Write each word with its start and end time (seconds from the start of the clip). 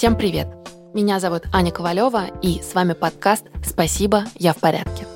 Всем 0.00 0.16
привет! 0.16 0.48
Меня 0.94 1.20
зовут 1.20 1.42
Аня 1.52 1.70
Ковалева, 1.70 2.28
и 2.40 2.62
с 2.62 2.72
вами 2.72 2.94
подкаст 2.94 3.44
«Спасибо, 3.62 4.24
я 4.34 4.54
в 4.54 4.56
порядке». 4.56 5.06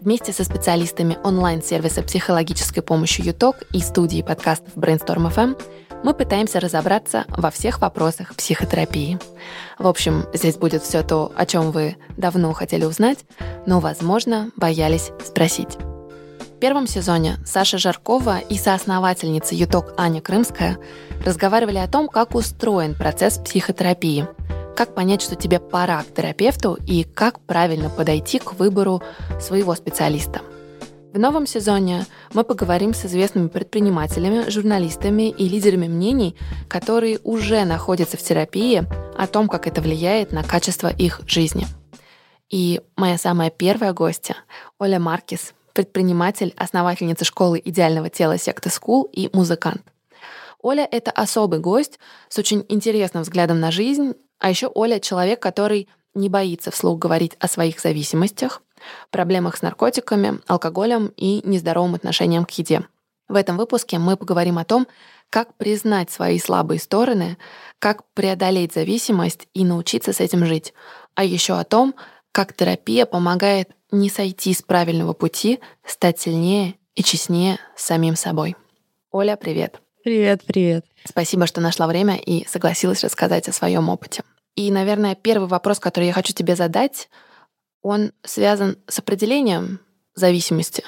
Вместе 0.00 0.32
со 0.32 0.44
специалистами 0.44 1.18
онлайн-сервиса 1.24 2.04
психологической 2.04 2.80
помощи 2.80 3.22
ЮТОК 3.22 3.64
и 3.72 3.80
студии 3.80 4.22
подкастов 4.22 4.72
Brainstorm 4.76 5.34
FM 5.34 5.60
мы 6.04 6.14
пытаемся 6.14 6.60
разобраться 6.60 7.24
во 7.26 7.50
всех 7.50 7.80
вопросах 7.80 8.36
психотерапии. 8.36 9.18
В 9.80 9.88
общем, 9.88 10.26
здесь 10.32 10.58
будет 10.58 10.84
все 10.84 11.02
то, 11.02 11.32
о 11.34 11.44
чем 11.44 11.72
вы 11.72 11.96
давно 12.16 12.52
хотели 12.52 12.84
узнать, 12.84 13.18
но, 13.66 13.80
возможно, 13.80 14.52
боялись 14.54 15.10
спросить. 15.24 15.76
Первом 16.64 16.86
сезоне 16.86 17.36
Саша 17.44 17.76
Жаркова 17.76 18.38
и 18.38 18.56
соосновательница 18.56 19.54
ЮТОК 19.54 19.92
Аня 19.98 20.22
Крымская 20.22 20.78
разговаривали 21.22 21.76
о 21.76 21.86
том, 21.86 22.08
как 22.08 22.34
устроен 22.34 22.94
процесс 22.94 23.36
психотерапии, 23.36 24.26
как 24.74 24.94
понять, 24.94 25.20
что 25.20 25.36
тебе 25.36 25.60
пора 25.60 26.02
к 26.02 26.14
терапевту 26.14 26.78
и 26.86 27.04
как 27.04 27.38
правильно 27.40 27.90
подойти 27.90 28.38
к 28.38 28.54
выбору 28.54 29.02
своего 29.42 29.74
специалиста– 29.74 30.40
в 31.12 31.18
новом 31.18 31.46
сезоне 31.46 32.06
мы 32.32 32.44
поговорим 32.44 32.94
с 32.94 33.04
известными 33.04 33.48
предпринимателями, 33.48 34.50
журналистами 34.50 35.28
и 35.28 35.48
лидерами 35.48 35.86
мнений, 35.86 36.34
которые 36.66 37.20
уже 37.22 37.64
находятся 37.66 38.16
в 38.16 38.22
терапии, 38.22 38.84
о 39.16 39.26
том, 39.26 39.48
как 39.48 39.68
это 39.68 39.80
влияет 39.82 40.32
на 40.32 40.42
качество 40.42 40.88
их 40.88 41.20
жизни. 41.26 41.66
И 42.50 42.80
моя 42.96 43.16
самая 43.16 43.50
первая 43.50 43.92
гостья— 43.92 44.34
Оля 44.80 44.98
Маркис, 44.98 45.54
предприниматель, 45.74 46.54
основательница 46.56 47.26
школы 47.26 47.60
идеального 47.62 48.08
тела 48.08 48.38
секты 48.38 48.70
School 48.70 49.10
и 49.12 49.28
музыкант. 49.34 49.82
Оля— 50.62 50.88
это 50.90 51.10
особый 51.10 51.58
гость 51.58 51.98
с 52.30 52.38
очень 52.38 52.64
интересным 52.70 53.24
взглядом 53.24 53.60
на 53.60 53.70
жизнь, 53.70 54.14
а 54.38 54.48
еще 54.48 54.70
Оля— 54.74 54.98
человек, 55.00 55.40
который 55.40 55.88
не 56.14 56.30
боится 56.30 56.70
вслух 56.70 56.98
говорить 56.98 57.36
о 57.40 57.48
своих 57.48 57.80
зависимостях, 57.80 58.62
проблемах 59.10 59.56
с 59.56 59.62
наркотиками, 59.62 60.40
алкоголем 60.46 61.12
и 61.16 61.42
нездоровым 61.44 61.96
отношением 61.96 62.44
к 62.46 62.50
еде. 62.52 62.84
В 63.28 63.34
этом 63.34 63.56
выпуске 63.56 63.98
мы 63.98 64.16
поговорим 64.16 64.58
о 64.58 64.64
том, 64.64 64.86
как 65.30 65.54
признать 65.54 66.10
свои 66.10 66.38
слабые 66.38 66.78
стороны, 66.78 67.36
как 67.78 68.04
преодолеть 68.14 68.74
зависимость 68.74 69.48
и 69.54 69.64
научиться 69.64 70.12
с 70.12 70.20
этим 70.20 70.46
жить, 70.46 70.72
а 71.14 71.24
еще 71.24 71.58
о 71.58 71.64
том, 71.64 71.94
как 72.34 72.52
терапия 72.52 73.06
помогает 73.06 73.70
не 73.92 74.10
сойти 74.10 74.52
с 74.52 74.60
правильного 74.60 75.12
пути, 75.12 75.60
стать 75.86 76.18
сильнее 76.18 76.74
и 76.96 77.04
честнее 77.04 77.60
с 77.76 77.84
самим 77.84 78.16
собой. 78.16 78.56
Оля, 79.12 79.36
привет. 79.36 79.80
Привет, 80.02 80.42
привет. 80.44 80.84
Спасибо, 81.04 81.46
что 81.46 81.60
нашла 81.60 81.86
время 81.86 82.16
и 82.16 82.44
согласилась 82.48 83.04
рассказать 83.04 83.48
о 83.48 83.52
своем 83.52 83.88
опыте. 83.88 84.24
И, 84.56 84.72
наверное, 84.72 85.14
первый 85.14 85.46
вопрос, 85.46 85.78
который 85.78 86.06
я 86.06 86.12
хочу 86.12 86.32
тебе 86.32 86.56
задать, 86.56 87.08
он 87.82 88.10
связан 88.24 88.78
с 88.88 88.98
определением 88.98 89.78
зависимости. 90.16 90.82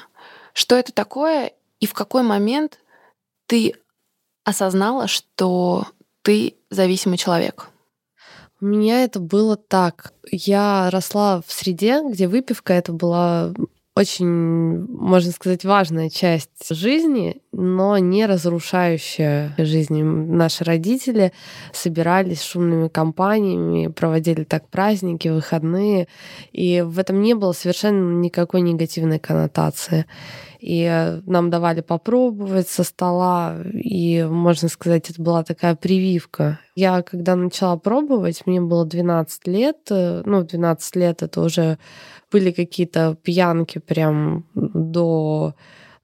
Что 0.52 0.74
это 0.74 0.92
такое 0.92 1.52
и 1.78 1.86
в 1.86 1.94
какой 1.94 2.24
момент 2.24 2.80
ты 3.46 3.76
осознала, 4.42 5.06
что 5.06 5.86
ты 6.22 6.56
зависимый 6.70 7.18
человек? 7.18 7.70
У 8.60 8.66
меня 8.66 9.04
это 9.04 9.20
было 9.20 9.56
так. 9.56 10.12
Я 10.30 10.88
росла 10.90 11.42
в 11.46 11.52
среде, 11.52 12.02
где 12.08 12.26
выпивка 12.26 12.72
это 12.72 12.92
была 12.92 13.52
очень, 13.96 14.26
можно 14.26 15.32
сказать, 15.32 15.64
важная 15.64 16.10
часть 16.10 16.68
жизни, 16.68 17.40
но 17.52 17.96
не 17.96 18.26
разрушающая 18.26 19.54
жизни. 19.56 20.02
Наши 20.02 20.64
родители 20.64 21.32
собирались 21.72 22.42
шумными 22.42 22.88
компаниями, 22.88 23.88
проводили 23.88 24.44
так 24.44 24.68
праздники, 24.68 25.28
выходные, 25.28 26.08
и 26.52 26.82
в 26.82 26.98
этом 26.98 27.22
не 27.22 27.34
было 27.34 27.52
совершенно 27.52 28.20
никакой 28.20 28.60
негативной 28.60 29.18
коннотации. 29.18 30.04
И 30.68 31.20
нам 31.26 31.48
давали 31.48 31.80
попробовать 31.80 32.66
со 32.68 32.82
стола, 32.82 33.56
и, 33.72 34.24
можно 34.24 34.68
сказать, 34.68 35.08
это 35.10 35.22
была 35.22 35.44
такая 35.44 35.76
прививка. 35.76 36.58
Я, 36.74 37.02
когда 37.02 37.36
начала 37.36 37.76
пробовать, 37.76 38.42
мне 38.46 38.60
было 38.60 38.84
12 38.84 39.46
лет, 39.46 39.76
ну, 39.90 40.42
12 40.42 40.96
лет 40.96 41.22
это 41.22 41.40
уже 41.42 41.78
были 42.32 42.50
какие-то 42.50 43.16
пьянки 43.22 43.78
прям 43.78 44.44
до 44.54 45.54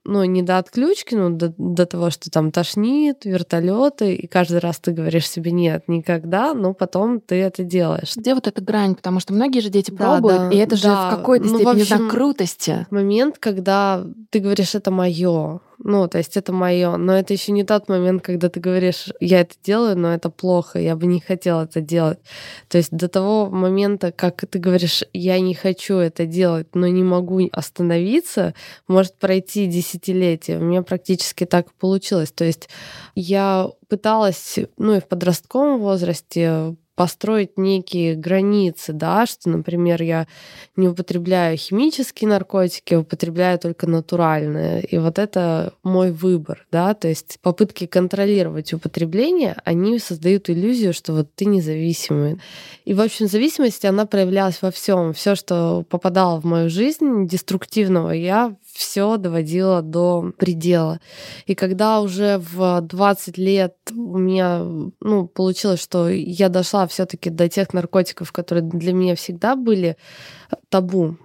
ну, 0.05 0.25
не 0.25 0.43
до 0.43 0.59
отключки, 0.59 1.15
но 1.15 1.31
до, 1.31 1.55
до 1.57 1.87
того, 1.87 2.11
что 2.11 2.31
там 2.31 2.51
тошнит, 2.51 3.25
вертолеты, 3.25 4.15
и 4.15 4.27
каждый 4.27 4.59
раз 4.59 4.79
ты 4.79 4.93
говоришь 4.93 5.29
себе 5.29 5.53
нет, 5.53 5.85
никогда, 5.87 6.55
но 6.55 6.75
потом 6.75 7.21
ты 7.21 7.37
это 7.37 7.63
делаешь. 7.63 8.17
Где 8.17 8.35
вот 8.35 8.47
эта 8.49 8.61
грань? 8.61 8.95
Потому 8.97 9.21
что 9.21 9.33
многие 9.33 9.61
же 9.61 9.69
дети 9.69 9.91
да, 9.91 9.97
пробуют, 9.97 10.39
да, 10.39 10.51
и 10.51 10.57
это 10.57 10.71
да. 10.71 10.77
же 10.77 10.89
в 10.89 11.19
какой-то 11.19 11.47
ну, 11.47 11.55
степени 11.55 11.83
в 11.85 11.93
общем, 11.93 12.11
крутости. 12.11 12.87
Момент, 12.91 13.39
когда 13.39 14.05
ты 14.31 14.41
говоришь, 14.41 14.75
это 14.75 14.91
мое, 14.91 15.61
ну, 15.84 16.06
то 16.09 16.19
есть 16.19 16.37
это 16.37 16.53
мое, 16.53 16.97
но 16.97 17.16
это 17.16 17.32
еще 17.32 17.53
не 17.53 17.65
тот 17.65 17.88
момент, 17.88 18.22
когда 18.22 18.48
ты 18.48 18.60
говоришь, 18.60 19.09
я 19.20 19.41
это 19.41 19.54
делаю, 19.62 19.98
но 19.98 20.15
это 20.15 20.31
плохо, 20.31 20.78
я 20.78 20.94
бы 20.97 21.06
не 21.06 21.20
хотела 21.20 21.65
это 21.65 21.81
делать. 21.81 22.19
То 22.69 22.78
есть 22.78 22.93
до 22.93 23.09
того 23.09 23.50
момента, 23.50 24.12
как 24.12 24.44
ты 24.48 24.59
говоришь, 24.59 25.03
я 25.12 25.41
не 25.41 25.54
хочу 25.54 25.97
это 25.97 26.26
делать, 26.26 26.69
но 26.75 26.87
не 26.87 27.03
могу 27.03 27.48
остановиться, 27.53 28.54
может 28.87 29.16
пройти 29.16 29.66
десятилетие. 29.66 30.59
У 30.59 30.62
меня 30.62 30.82
практически 30.82 31.44
так 31.44 31.72
получилось. 31.75 32.31
То 32.31 32.44
есть 32.44 32.69
я 33.14 33.69
пыталась, 33.88 34.59
ну 34.76 34.94
и 34.94 35.00
в 35.00 35.09
подростковом 35.09 35.81
возрасте 35.81 36.76
построить 36.95 37.57
некие 37.57 38.15
границы, 38.15 38.93
да, 38.93 39.27
что, 39.27 39.49
например, 39.49 40.03
я 40.03 40.27
не 40.77 40.89
употребляю 40.89 41.57
химические 41.57 42.29
наркотики, 42.29 42.95
употребляю 42.95 43.59
только 43.59 43.87
натуральные. 43.87 44.85
И 44.85 44.99
вот 44.99 45.19
это 45.19 45.73
мой 45.83 46.11
выбор, 46.11 46.67
да, 46.71 46.95
то 46.95 47.09
есть 47.09 47.39
попытки 47.41 47.87
контролировать 47.87 48.73
употребление, 48.73 49.57
они 49.65 49.99
создают 49.99 50.51
иллюзию, 50.51 50.93
что 50.93 51.13
вот 51.15 51.35
ты 51.35 51.47
независимый. 51.47 52.39
И, 52.85 52.95
в 52.95 53.01
общем, 53.01 53.27
зависимость, 53.27 53.85
она 53.85 54.07
проявлялась 54.07 54.61
во 54.61 54.71
всем. 54.71 55.13
Все, 55.13 55.35
что 55.35 55.85
попадало 55.89 56.41
в 56.41 56.45
мою 56.45 56.69
жизнь 56.69 57.27
деструктивного, 57.27 58.11
я 58.11 58.55
все 58.72 59.16
доводила 59.16 59.83
до 59.83 60.33
предела. 60.37 61.00
И 61.47 61.55
когда 61.55 62.00
уже 62.00 62.38
в 62.38 62.81
20 62.81 63.38
лет 63.38 63.77
у 63.91 64.19
меня 64.19 64.65
ну, 65.00 65.27
получилось, 65.27 65.83
что 65.83 66.09
я 66.09 66.49
дошла 66.49 66.87
все-таки 66.87 67.31
до 67.31 67.49
тех 67.49 67.72
наркотиков, 67.72 68.32
которые 68.32 68.62
для 68.62 68.93
меня 68.93 69.15
всегда 69.15 69.56
были 69.56 69.97
табу. 70.69 71.16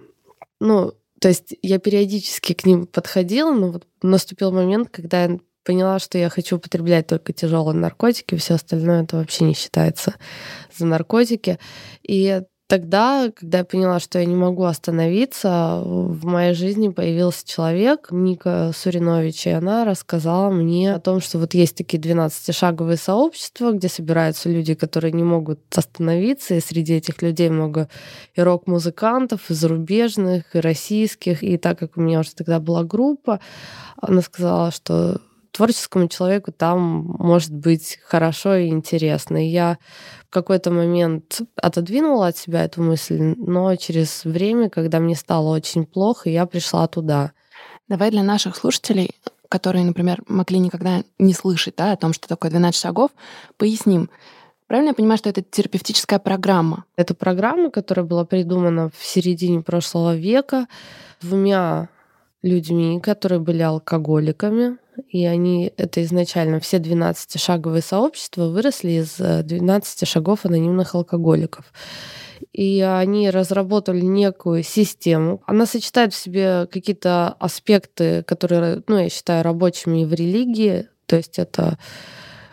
Ну, 0.60 0.92
то 1.20 1.28
есть 1.28 1.54
я 1.62 1.78
периодически 1.78 2.52
к 2.52 2.64
ним 2.64 2.86
подходила, 2.86 3.52
но 3.52 3.72
вот 3.72 3.86
наступил 4.02 4.52
момент, 4.52 4.88
когда 4.90 5.24
я 5.24 5.38
поняла, 5.64 5.98
что 5.98 6.16
я 6.16 6.30
хочу 6.30 6.56
употреблять 6.56 7.06
только 7.06 7.32
тяжелые 7.32 7.76
наркотики, 7.76 8.36
все 8.36 8.54
остальное 8.54 9.02
это 9.02 9.16
вообще 9.16 9.44
не 9.44 9.54
считается 9.54 10.14
за 10.76 10.86
наркотики. 10.86 11.58
И 12.02 12.42
Тогда, 12.68 13.32
когда 13.34 13.58
я 13.58 13.64
поняла, 13.64 13.98
что 13.98 14.18
я 14.18 14.26
не 14.26 14.34
могу 14.34 14.64
остановиться, 14.64 15.80
в 15.86 16.26
моей 16.26 16.52
жизни 16.52 16.90
появился 16.90 17.46
человек, 17.46 18.08
Ника 18.10 18.72
Суринович, 18.76 19.46
и 19.46 19.50
она 19.50 19.86
рассказала 19.86 20.50
мне 20.50 20.92
о 20.92 21.00
том, 21.00 21.22
что 21.22 21.38
вот 21.38 21.54
есть 21.54 21.76
такие 21.76 21.98
12-шаговые 21.98 22.98
сообщества, 22.98 23.72
где 23.72 23.88
собираются 23.88 24.50
люди, 24.50 24.74
которые 24.74 25.12
не 25.12 25.22
могут 25.22 25.60
остановиться, 25.74 26.56
и 26.56 26.60
среди 26.60 26.92
этих 26.96 27.22
людей 27.22 27.48
много 27.48 27.88
и 28.34 28.42
рок-музыкантов, 28.42 29.48
и 29.48 29.54
зарубежных, 29.54 30.54
и 30.54 30.60
российских, 30.60 31.42
и 31.42 31.56
так 31.56 31.78
как 31.78 31.96
у 31.96 32.02
меня 32.02 32.20
уже 32.20 32.34
тогда 32.34 32.60
была 32.60 32.84
группа, 32.84 33.40
она 33.96 34.20
сказала, 34.20 34.72
что 34.72 35.22
творческому 35.52 36.06
человеку 36.08 36.52
там 36.52 37.16
может 37.18 37.52
быть 37.52 37.98
хорошо 38.04 38.56
и 38.56 38.68
интересно. 38.68 39.44
И 39.44 39.48
я 39.48 39.78
в 40.28 40.34
какой-то 40.34 40.70
момент 40.70 41.40
отодвинула 41.56 42.28
от 42.28 42.36
себя 42.36 42.64
эту 42.64 42.82
мысль, 42.82 43.34
но 43.38 43.74
через 43.76 44.24
время, 44.24 44.68
когда 44.68 45.00
мне 45.00 45.14
стало 45.14 45.54
очень 45.54 45.86
плохо, 45.86 46.28
я 46.28 46.44
пришла 46.44 46.86
туда. 46.86 47.32
Давай 47.88 48.10
для 48.10 48.22
наших 48.22 48.56
слушателей, 48.56 49.12
которые, 49.48 49.86
например, 49.86 50.22
могли 50.28 50.58
никогда 50.58 51.02
не 51.18 51.32
слышать 51.32 51.76
да, 51.76 51.92
о 51.92 51.96
том, 51.96 52.12
что 52.12 52.28
такое 52.28 52.50
12 52.50 52.78
шагов, 52.78 53.10
поясним. 53.56 54.10
Правильно 54.66 54.90
я 54.90 54.94
понимаю, 54.94 55.16
что 55.16 55.30
это 55.30 55.40
терапевтическая 55.40 56.18
программа? 56.18 56.84
Это 56.96 57.14
программа, 57.14 57.70
которая 57.70 58.04
была 58.04 58.26
придумана 58.26 58.90
в 58.90 59.02
середине 59.02 59.62
прошлого 59.62 60.14
века 60.14 60.66
двумя 61.22 61.88
людьми, 62.42 63.00
которые 63.00 63.40
были 63.40 63.62
алкоголиками, 63.62 64.76
и 65.08 65.24
они, 65.24 65.72
это 65.76 66.02
изначально 66.02 66.60
все 66.60 66.78
12-шаговые 66.78 67.82
сообщества 67.82 68.48
выросли 68.48 69.02
из 69.02 69.16
12 69.16 70.02
э, 70.02 70.06
шагов 70.06 70.44
анонимных 70.44 70.94
алкоголиков. 70.94 71.72
И 72.52 72.80
они 72.80 73.30
разработали 73.30 74.00
некую 74.00 74.62
систему. 74.62 75.42
Она 75.46 75.66
сочетает 75.66 76.12
в 76.12 76.16
себе 76.16 76.66
какие-то 76.66 77.36
аспекты, 77.38 78.22
которые, 78.22 78.82
ну, 78.86 78.98
я 78.98 79.08
считаю, 79.08 79.44
рабочими 79.44 80.04
в 80.04 80.12
религии. 80.12 80.88
То 81.06 81.16
есть 81.16 81.38
это, 81.38 81.78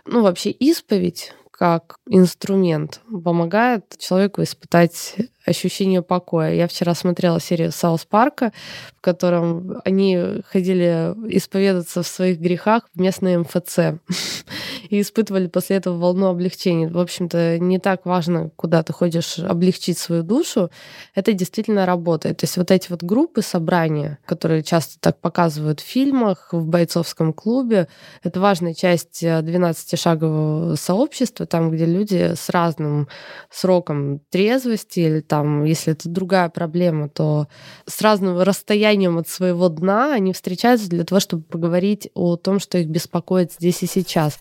ну, 0.06 0.22
вообще 0.22 0.52
исповедь, 0.52 1.34
как 1.52 1.98
инструмент 2.08 3.02
помогает 3.24 3.96
человеку 3.98 4.44
испытать 4.44 5.16
ощущение 5.46 6.02
покоя. 6.02 6.54
Я 6.54 6.68
вчера 6.68 6.96
смотрела 6.96 7.40
серию 7.40 7.72
Саус 7.72 8.06
Парка, 8.06 8.52
в 8.98 9.02
котором 9.02 9.82
они 9.86 10.18
ходили 10.48 11.14
исповедаться 11.30 12.04
в 12.04 12.08
своих 12.08 12.40
грехах 12.40 12.84
в 12.94 13.00
местное 13.00 13.40
МФЦ 13.40 14.00
и 14.90 15.02
испытывали 15.02 15.48
после 15.48 15.78
этого 15.78 15.98
волну 15.98 16.28
облегчения. 16.28 16.88
В 16.88 16.98
общем-то, 16.98 17.60
не 17.60 17.80
так 17.80 18.06
важно, 18.06 18.50
куда 18.56 18.84
ты 18.84 18.94
ходишь 18.94 19.40
облегчить 19.40 19.98
свою 19.98 20.24
душу. 20.24 20.72
Это 21.14 21.34
действительно 21.34 21.86
работает. 21.86 22.38
То 22.38 22.46
есть 22.46 22.58
вот 22.58 22.72
эти 22.72 22.90
вот 22.90 23.04
группы 23.04 23.42
собрания, 23.42 24.18
которые 24.26 24.64
часто 24.64 25.00
так 25.00 25.20
показывают 25.20 25.80
в 25.80 25.84
фильмах, 25.84 26.50
в 26.52 26.66
бойцовском 26.66 27.34
клубе, 27.34 27.88
это 28.24 28.40
важная 28.40 28.74
часть 28.74 29.24
12-шагового 29.24 30.76
сообщества, 30.76 31.46
там, 31.46 31.70
где 31.72 31.86
люди 31.86 32.34
с 32.36 32.50
разным 32.50 33.08
сроком 33.52 34.20
трезвости 34.30 35.02
или 35.02 35.20
там 35.22 35.35
там, 35.36 35.66
если 35.66 35.92
это 35.92 36.08
другая 36.08 36.48
проблема, 36.48 37.10
то 37.10 37.50
с 37.86 38.02
разным 38.02 38.40
расстоянием 38.40 39.18
от 39.18 39.28
своего 39.28 39.68
дна 39.68 40.14
они 40.14 40.32
встречаются 40.32 40.90
для 40.90 41.04
того, 41.04 41.20
чтобы 41.20 41.44
поговорить 41.44 42.10
о 42.14 42.38
том, 42.38 42.58
что 42.58 42.78
их 42.78 42.88
беспокоит 42.88 43.52
здесь 43.52 43.84
и 43.84 43.86
сейчас. 43.86 44.40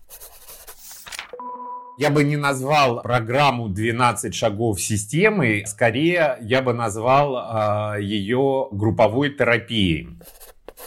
Я 1.99 2.11
бы 2.11 2.23
не 2.23 2.37
назвал 2.37 3.03
программу 3.03 3.69
«12 3.69 4.31
шагов 4.31 4.81
системы», 4.81 5.65
скорее 5.67 6.39
я 6.41 6.63
бы 6.63 6.73
назвал 6.73 7.97
э, 7.97 8.03
ее 8.03 8.69
групповой 8.71 9.31
терапией. 9.31 10.11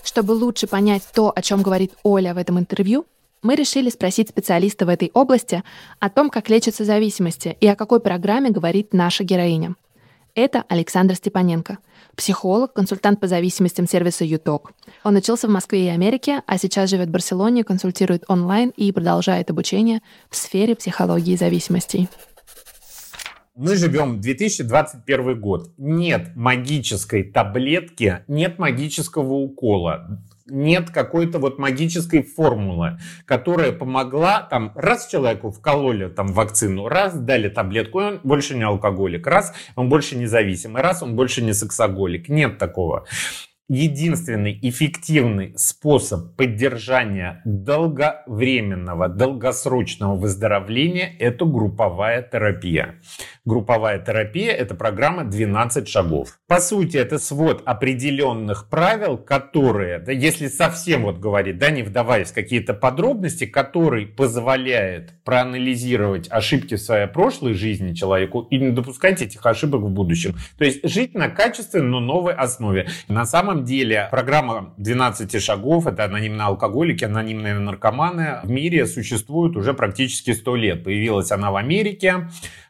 Чтобы 0.06 0.32
лучше 0.32 0.68
понять 0.68 1.04
то, 1.14 1.34
о 1.36 1.42
чем 1.42 1.62
говорит 1.64 1.92
Оля 2.04 2.34
в 2.34 2.38
этом 2.38 2.60
интервью, 2.60 3.06
мы 3.42 3.56
решили 3.56 3.90
спросить 3.90 4.30
специалиста 4.30 4.86
в 4.86 4.90
этой 4.90 5.12
области 5.14 5.64
о 6.00 6.10
том, 6.10 6.30
как 6.30 6.50
лечатся 6.50 6.86
зависимости 6.86 7.58
и 7.60 7.68
о 7.68 7.76
какой 7.76 8.00
программе 8.00 8.52
говорит 8.52 8.94
наша 8.94 9.26
героиня. 9.26 9.76
Это 10.38 10.64
Александр 10.70 11.16
Степаненко, 11.16 11.80
психолог, 12.16 12.72
консультант 12.72 13.20
по 13.20 13.26
зависимостям 13.26 13.88
сервиса 13.88 14.24
ЮТОК. 14.24 14.72
Он 15.04 15.16
учился 15.16 15.48
в 15.48 15.50
Москве 15.50 15.88
и 15.88 15.90
Америке, 15.90 16.44
а 16.46 16.60
сейчас 16.60 16.92
живет 16.92 17.08
в 17.08 17.12
Барселоне, 17.12 17.64
консультирует 17.64 18.24
онлайн 18.28 18.72
и 18.78 18.92
продолжает 18.92 19.50
обучение 19.50 20.02
в 20.30 20.36
сфере 20.36 20.76
психологии 20.76 21.36
зависимостей. 21.36 22.08
Мы 23.56 23.76
живем 23.78 24.22
2021 24.22 25.42
год. 25.42 25.72
Нет 25.80 26.36
магической 26.36 27.24
таблетки, 27.24 28.20
нет 28.28 28.60
магического 28.60 29.34
укола 29.34 30.22
нет 30.50 30.90
какой-то 30.90 31.40
вот 31.40 31.60
магической 31.60 32.24
формулы, 32.24 33.00
которая 33.26 33.72
помогла, 33.72 34.42
там, 34.42 34.72
раз 34.76 35.08
человеку 35.08 35.52
вкололи 35.52 36.08
там 36.08 36.28
вакцину, 36.28 36.88
раз 36.88 37.18
дали 37.18 37.50
таблетку, 37.50 38.02
и 38.02 38.04
он 38.04 38.20
больше 38.24 38.56
не 38.56 38.64
алкоголик, 38.64 39.28
раз 39.28 39.54
он 39.76 39.90
больше 39.90 40.16
не 40.16 40.26
зависимый, 40.26 40.82
раз 40.82 41.04
он 41.04 41.16
больше 41.16 41.42
не 41.42 41.54
сексоголик. 41.54 42.30
Нет 42.30 42.58
такого 42.58 43.06
единственный 43.70 44.58
эффективный 44.62 45.54
способ 45.58 46.36
поддержания 46.36 47.42
долговременного, 47.44 49.10
долгосрочного 49.10 50.16
выздоровления– 50.16 51.14
это 51.20 51.46
групповая 51.46 52.22
терапия. 52.22 52.96
Групповая 53.48 53.98
терапия– 53.98 54.52
это 54.54 54.76
программа 54.76 55.24
12 55.24 55.88
шагов. 55.88 56.38
По 56.50 56.60
сути, 56.60 56.98
это 56.98 57.18
свод 57.18 57.62
определенных 57.64 58.70
правил, 58.70 59.18
которые, 59.18 60.00
да, 60.00 60.12
если 60.12 60.50
совсем 60.50 61.04
вот 61.04 61.20
говорить, 61.20 61.58
да, 61.58 61.70
не 61.70 61.82
вдаваясь 61.82 62.32
в 62.32 62.34
какие-то 62.34 62.74
подробности, 62.74 63.46
который 63.46 64.06
позволяет 64.06 65.14
проанализировать 65.24 66.28
ошибки 66.30 66.76
в 66.76 66.82
своей 66.82 67.08
прошлой 67.08 67.54
жизни 67.54 67.94
человеку 67.94 68.42
и 68.52 68.58
не 68.58 68.72
допускать 68.72 69.22
этих 69.22 69.46
ошибок 69.46 69.82
в 69.82 69.90
будущем. 69.92 70.36
То 70.58 70.66
есть 70.66 70.86
жить 70.86 71.14
на 71.14 71.30
качественной, 71.30 71.88
но 71.88 72.02
новой 72.02 72.34
основе. 72.34 72.90
На 73.08 73.26
самом 73.26 73.64
деле 73.64 74.10
программа 74.12 74.74
12 74.76 75.42
шагов, 75.42 75.88
это 75.88 76.04
анонимные 76.04 76.48
алкоголики, 76.48 77.06
анонимные 77.06 77.58
наркоманы, 77.58 78.42
в 78.44 78.50
мире 78.50 78.86
существует 78.88 79.56
уже 79.56 79.74
практически 79.74 80.32
100 80.32 80.56
лет. 80.58 80.84
Появилась 80.84 81.32
она 81.32 81.50
в 81.52 81.56
Америке, 81.56 82.28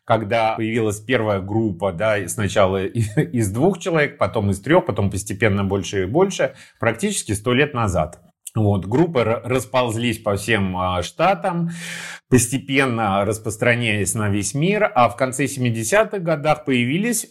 когда 0.08 0.54
появилась 0.56 1.02
первая 1.02 1.42
группа, 1.42 1.92
да, 1.92 2.26
сначала 2.30 2.86
из 2.86 3.52
двух 3.52 3.78
человек, 3.78 4.18
потом 4.18 4.52
из 4.52 4.62
трех, 4.62 4.86
потом 4.86 5.12
постепенно 5.12 5.66
больше 5.66 6.04
и 6.04 6.06
больше, 6.06 6.56
практически 6.80 7.34
сто 7.34 7.54
лет 7.54 7.74
назад. 7.74 8.22
Вот, 8.56 8.86
группы 8.86 9.24
расползлись 9.24 10.20
по 10.20 10.38
всем 10.38 10.78
а, 10.78 11.04
штатам, 11.04 11.72
постепенно 12.30 13.26
распространяясь 13.26 14.14
на 14.14 14.30
весь 14.30 14.54
мир, 14.54 14.90
а 14.96 15.10
в 15.10 15.18
конце 15.18 15.44
70-х 15.44 16.20
годах 16.20 16.64
появились 16.64 17.28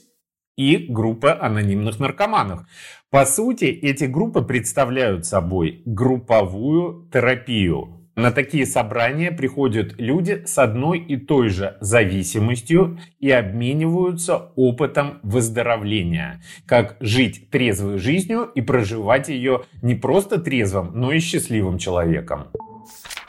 и 0.59 0.77
группы 0.77 1.31
анонимных 1.31 1.99
наркоманов. 1.99 2.67
По 3.11 3.25
сути, 3.25 3.65
эти 3.65 4.05
группы 4.05 4.43
представляют 4.43 5.25
собой 5.25 5.83
групповую 5.87 7.09
терапию. 7.11 7.96
На 8.17 8.31
такие 8.31 8.65
собрания 8.65 9.31
приходят 9.31 10.01
люди 10.01 10.43
с 10.47 10.57
одной 10.57 10.99
и 11.01 11.19
той 11.19 11.51
же 11.51 11.77
зависимостью 11.83 12.99
и 13.21 13.31
обмениваются 13.31 14.53
опытом 14.57 15.21
выздоровления. 15.23 16.43
Как 16.65 16.97
жить 17.01 17.51
трезвой 17.51 17.99
жизнью 17.99 18.51
и 18.55 18.63
проживать 18.63 19.29
ее 19.29 19.65
не 19.83 19.95
просто 19.95 20.41
трезвым, 20.41 20.93
но 20.95 21.13
и 21.13 21.21
счастливым 21.21 21.77
человеком. 21.77 22.47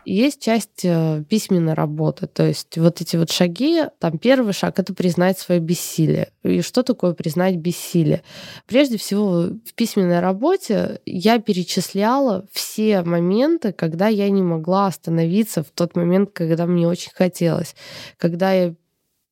Есть 0.10 0.42
часть 0.42 0.86
э, 0.86 1.22
письменной 1.28 1.74
работы, 1.74 2.28
то 2.28 2.48
есть 2.48 2.78
вот 2.78 3.02
эти 3.02 3.18
вот 3.18 3.30
шаги, 3.30 3.84
там 4.00 4.18
первый 4.18 4.54
шаг— 4.54 4.76
это 4.80 4.94
признать 4.94 5.38
свое 5.38 5.60
бессилие. 5.60 6.32
И 6.44 6.62
что 6.62 6.82
такое 6.82 7.12
признать 7.12 7.58
бессилие? 7.58 8.24
Прежде 8.68 8.98
всего, 8.98 9.50
в 9.66 9.74
письменной 9.76 10.22
работе 10.22 11.02
я 11.06 11.40
перечисляла 11.40 12.46
все 12.54 13.04
моменты, 13.04 13.74
когда 13.74 14.08
я 14.08 14.30
не 14.30 14.42
могла 14.42 14.88
остановиться 14.88 15.62
в 15.62 15.72
тот 15.72 15.98
момент, 15.98 16.30
когда 16.32 16.68
мне 16.68 16.88
очень 16.88 17.12
хотелось, 17.14 17.76
когда 18.18 18.54
я 18.54 18.76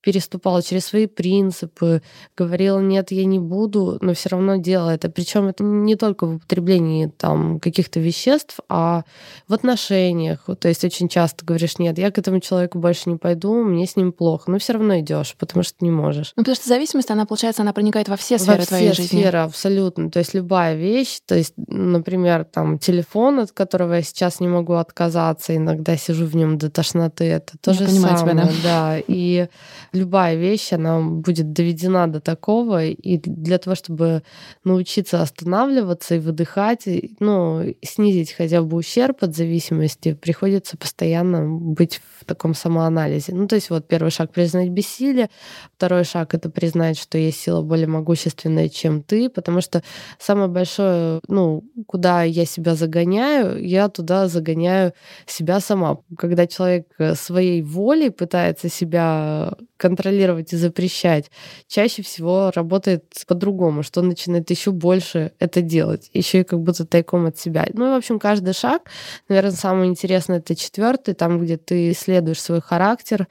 переступала 0.05 0.61
через 0.61 0.85
свои 0.85 1.07
принципы, 1.07 2.03
говорила, 2.37 2.79
нет, 2.79 3.09
я 3.09 3.25
не 3.25 3.39
буду, 3.39 3.97
но 4.01 4.13
все 4.13 4.29
равно 4.29 4.57
делала 4.57 4.91
это. 4.91 5.09
Причем 5.09 5.47
это 5.47 5.63
не 5.63 5.95
только 5.95 6.27
в 6.27 6.35
употреблении 6.35 7.07
там 7.07 7.59
каких-то 7.59 7.99
веществ, 7.99 8.59
а 8.69 9.01
в 9.47 9.53
отношениях. 9.53 10.47
То 10.59 10.67
есть 10.67 10.83
очень 10.83 11.09
часто 11.09 11.43
говоришь, 11.43 11.79
нет, 11.79 11.97
я 11.97 12.11
к 12.11 12.19
этому 12.19 12.39
человеку 12.39 12.77
больше 12.77 13.09
не 13.09 13.17
пойду, 13.17 13.63
мне 13.63 13.87
с 13.87 13.95
ним 13.95 14.11
плохо, 14.11 14.51
но 14.51 14.59
все 14.59 14.73
равно 14.73 14.99
идешь, 14.99 15.35
потому 15.39 15.63
что 15.63 15.83
не 15.83 15.89
можешь. 15.89 16.33
Ну, 16.35 16.43
потому 16.43 16.55
что 16.55 16.67
зависимость, 16.69 17.09
она, 17.09 17.25
получается, 17.25 17.63
она 17.63 17.73
проникает 17.73 18.07
во 18.07 18.15
все 18.15 18.37
сферы 18.37 18.59
во 18.59 18.65
твоей 18.65 18.91
все 18.91 19.01
жизни. 19.01 19.21
сферы, 19.21 19.39
абсолютно. 19.39 20.11
То 20.11 20.19
есть 20.19 20.35
любая 20.35 20.75
вещь, 20.75 21.19
то 21.25 21.33
есть, 21.33 21.55
например, 21.57 22.45
там 22.45 22.77
телефон, 22.77 23.39
от 23.39 23.51
которого 23.53 23.95
я 23.95 24.03
сейчас 24.03 24.39
не 24.39 24.47
могу 24.47 24.73
отказаться, 24.73 25.55
иногда 25.55 25.97
сижу 25.97 26.27
в 26.27 26.35
нем 26.35 26.59
до 26.59 26.69
тошноты, 26.69 27.23
это 27.23 27.57
то 27.59 27.71
я 27.71 27.77
же 27.77 27.87
самое. 27.87 28.17
Тебя, 28.17 28.33
да. 28.35 28.51
да. 28.63 29.01
И 29.07 29.47
любая 29.95 30.35
вещь, 30.35 30.73
она 30.73 31.01
будет 31.01 31.53
доведена 31.53 32.07
до 32.07 32.19
такого, 32.19 32.85
и 32.85 33.17
для 33.17 33.57
того, 33.57 33.75
чтобы 33.75 34.23
научиться 34.63 35.21
останавливаться 35.21 36.15
и 36.15 36.19
выдыхать, 36.19 36.87
ну, 37.19 37.73
снизить 37.81 38.33
хотя 38.33 38.61
бы 38.61 38.77
ущерб 38.77 39.23
от 39.23 39.35
зависимости, 39.35 40.13
приходится 40.13 40.77
постоянно 40.77 41.47
быть 41.47 42.01
в 42.19 42.25
таком 42.25 42.53
самоанализе. 42.53 43.33
Ну, 43.33 43.47
то 43.47 43.55
есть 43.55 43.69
вот 43.69 43.87
первый 43.87 44.11
шаг— 44.11 44.31
признать 44.33 44.69
бессилие, 44.69 45.29
второй 45.75 46.03
шаг— 46.03 46.33
это 46.35 46.49
признать, 46.49 46.97
что 46.97 47.17
есть 47.17 47.39
сила 47.39 47.61
более 47.61 47.87
могущественная, 47.87 48.69
чем 48.69 49.01
ты, 49.01 49.29
потому 49.29 49.61
что 49.61 49.81
самое 50.19 50.47
большое, 50.47 51.19
ну, 51.27 51.63
куда 51.87 52.23
я 52.23 52.45
себя 52.45 52.75
загоняю, 52.75 53.65
я 53.65 53.89
туда 53.89 54.27
загоняю 54.27 54.93
себя 55.25 55.59
сама. 55.59 55.99
Когда 56.17 56.47
человек 56.47 56.87
своей 57.15 57.61
волей 57.61 58.09
пытается 58.09 58.69
себя 58.69 59.55
контролировать 59.85 60.51
и 60.51 60.57
запрещать, 60.57 61.29
чаще 61.67 62.01
всего 62.01 62.51
работает 62.55 63.03
по-другому, 63.27 63.83
что 63.83 64.01
начинает 64.01 64.49
еще 64.49 64.71
больше 64.71 65.31
это 65.37 65.61
делать, 65.61 66.09
еще 66.11 66.39
и 66.39 66.43
как 66.43 66.59
будто 66.59 66.87
тайком 66.87 67.27
от 67.27 67.37
себя. 67.37 67.67
Ну 67.73 67.85
и, 67.85 67.91
в 67.91 67.97
общем, 67.97 68.17
каждый 68.17 68.55
шаг, 68.55 68.81
наверное, 69.29 69.51
самое 69.51 69.87
интересное 69.87 70.39
это 70.39 70.55
четвертый, 70.55 71.13
там, 71.13 71.39
где 71.39 71.57
ты 71.57 71.91
исследуешь 71.91 72.41
свой 72.41 72.61
характер, 72.61 73.27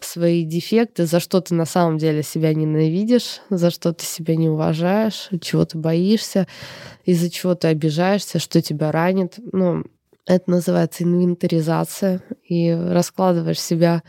свои 0.00 0.42
дефекты, 0.42 1.06
за 1.06 1.20
что 1.20 1.40
ты 1.40 1.54
на 1.54 1.66
самом 1.66 1.98
деле 1.98 2.24
себя 2.24 2.52
ненавидишь, 2.52 3.40
за 3.48 3.70
что 3.70 3.92
ты 3.92 4.04
себя 4.04 4.34
не 4.34 4.48
уважаешь, 4.48 5.28
чего 5.40 5.64
ты 5.64 5.78
боишься, 5.78 6.48
из-за 7.04 7.30
чего 7.30 7.54
ты 7.54 7.68
обижаешься, 7.68 8.40
что 8.40 8.60
тебя 8.60 8.90
ранит. 8.90 9.38
Ну, 9.52 9.84
это 10.26 10.50
называется 10.50 11.04
инвентаризация. 11.04 12.22
И 12.48 12.70
раскладываешь 12.70 13.60
себя 13.60 14.02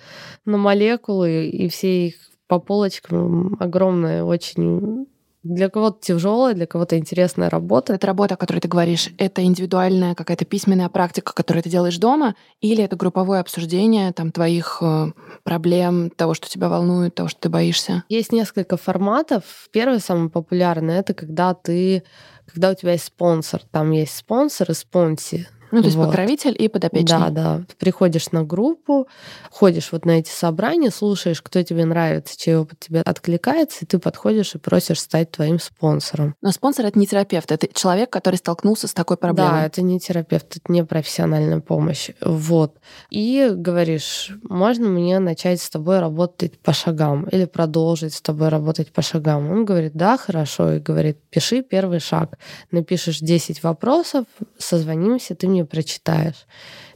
на 0.46 0.58
молекулы, 0.58 1.48
и 1.48 1.68
все 1.70 2.08
их 2.08 2.16
по 2.48 2.60
полочкам 2.60 3.56
огромное 3.60 4.24
очень 4.24 5.08
Для 5.44 5.70
кого-то 5.70 5.98
тяжелая, 6.00 6.54
для 6.54 6.68
кого-то 6.68 6.98
интересная 6.98 7.50
работа. 7.50 7.94
Это 7.94 8.08
работа, 8.08 8.36
о 8.36 8.38
которой 8.38 8.60
ты 8.60 8.70
говоришь, 8.70 9.10
это 9.18 9.44
индивидуальная 9.44 10.16
какая-то 10.16 10.46
письменная 10.46 10.88
практика, 10.88 11.34
которую 11.34 11.64
ты 11.64 11.70
делаешь 11.70 11.98
дома, 11.98 12.36
или 12.62 12.84
это 12.84 12.96
групповое 12.96 13.42
обсуждение 13.42 14.14
там 14.14 14.32
твоих 14.32 14.78
э, 14.82 15.12
проблем, 15.44 16.12
того, 16.12 16.34
что 16.34 16.50
тебя 16.50 16.70
волнует, 16.70 17.16
того, 17.16 17.28
что 17.28 17.42
ты 17.42 17.50
боишься? 17.50 18.04
Есть 18.08 18.32
несколько 18.32 18.78
форматов. 18.78 19.44
Первый, 19.72 20.00
самый 20.00 20.30
популярный, 20.30 20.96
это 20.96 21.14
когда 21.14 21.54
ты 21.54 22.04
когда 22.46 22.72
у 22.72 22.76
тебя 22.76 22.92
есть 22.92 23.06
спонсор, 23.06 23.62
там 23.72 23.92
есть 23.92 24.16
спонсор 24.16 24.72
и 24.72 24.74
спонси. 24.74 25.48
Ну, 25.74 25.82
то 25.82 25.88
есть 25.88 25.98
вот. 25.98 26.06
покровитель 26.06 26.56
и 26.58 26.68
подопечный. 26.68 27.18
Да, 27.18 27.30
да. 27.30 27.62
Приходишь 27.80 28.32
на 28.32 28.44
группу, 28.44 29.08
ходишь 29.50 29.92
вот 29.92 30.06
на 30.06 30.20
эти 30.20 30.30
собрания, 30.30 30.92
слушаешь, 30.92 31.42
кто 31.42 31.64
тебе 31.64 31.84
нравится, 31.84 32.38
чей 32.38 32.58
опыт 32.58 32.80
тебе 32.80 33.02
откликается, 33.02 33.80
и 33.82 33.88
ты 33.88 33.98
подходишь 33.98 34.54
и 34.54 34.60
просишь 34.60 35.00
стать 35.00 35.32
твоим 35.32 35.60
спонсором. 35.60 36.36
Но 36.42 36.52
спонсор— 36.52 36.86
это 36.88 37.00
не 37.00 37.08
терапевт, 37.08 37.52
это 37.52 37.68
человек, 37.74 38.12
который 38.12 38.36
столкнулся 38.36 38.88
с 38.88 38.94
такой 38.94 39.18
проблемой. 39.18 39.52
Да, 39.52 39.66
это 39.66 39.82
не 39.82 40.00
терапевт, 40.00 40.58
это 40.58 40.72
не 40.72 40.86
профессиональная 40.86 41.60
помощь. 41.60 42.12
Вот. 42.22 42.78
И 43.10 43.50
говоришь, 43.52 44.32
можно 44.44 44.88
мне 44.88 45.18
начать 45.18 45.60
с 45.60 45.72
тобой 45.72 46.00
работать 46.00 46.60
по 46.60 46.72
шагам 46.72 47.24
или 47.30 47.46
продолжить 47.46 48.14
с 48.14 48.22
тобой 48.22 48.50
работать 48.50 48.92
по 48.92 49.02
шагам? 49.02 49.50
Он 49.50 49.66
говорит, 49.66 49.94
да, 49.96 50.18
хорошо, 50.18 50.74
и 50.74 50.80
говорит, 50.80 51.18
пиши 51.32 51.64
первый 51.64 52.00
шаг. 52.00 52.38
Напишешь 52.70 53.18
10 53.22 53.64
вопросов, 53.64 54.26
созвонимся, 54.60 55.34
ты 55.34 55.48
мне 55.48 55.63
прочитаешь. 55.66 56.46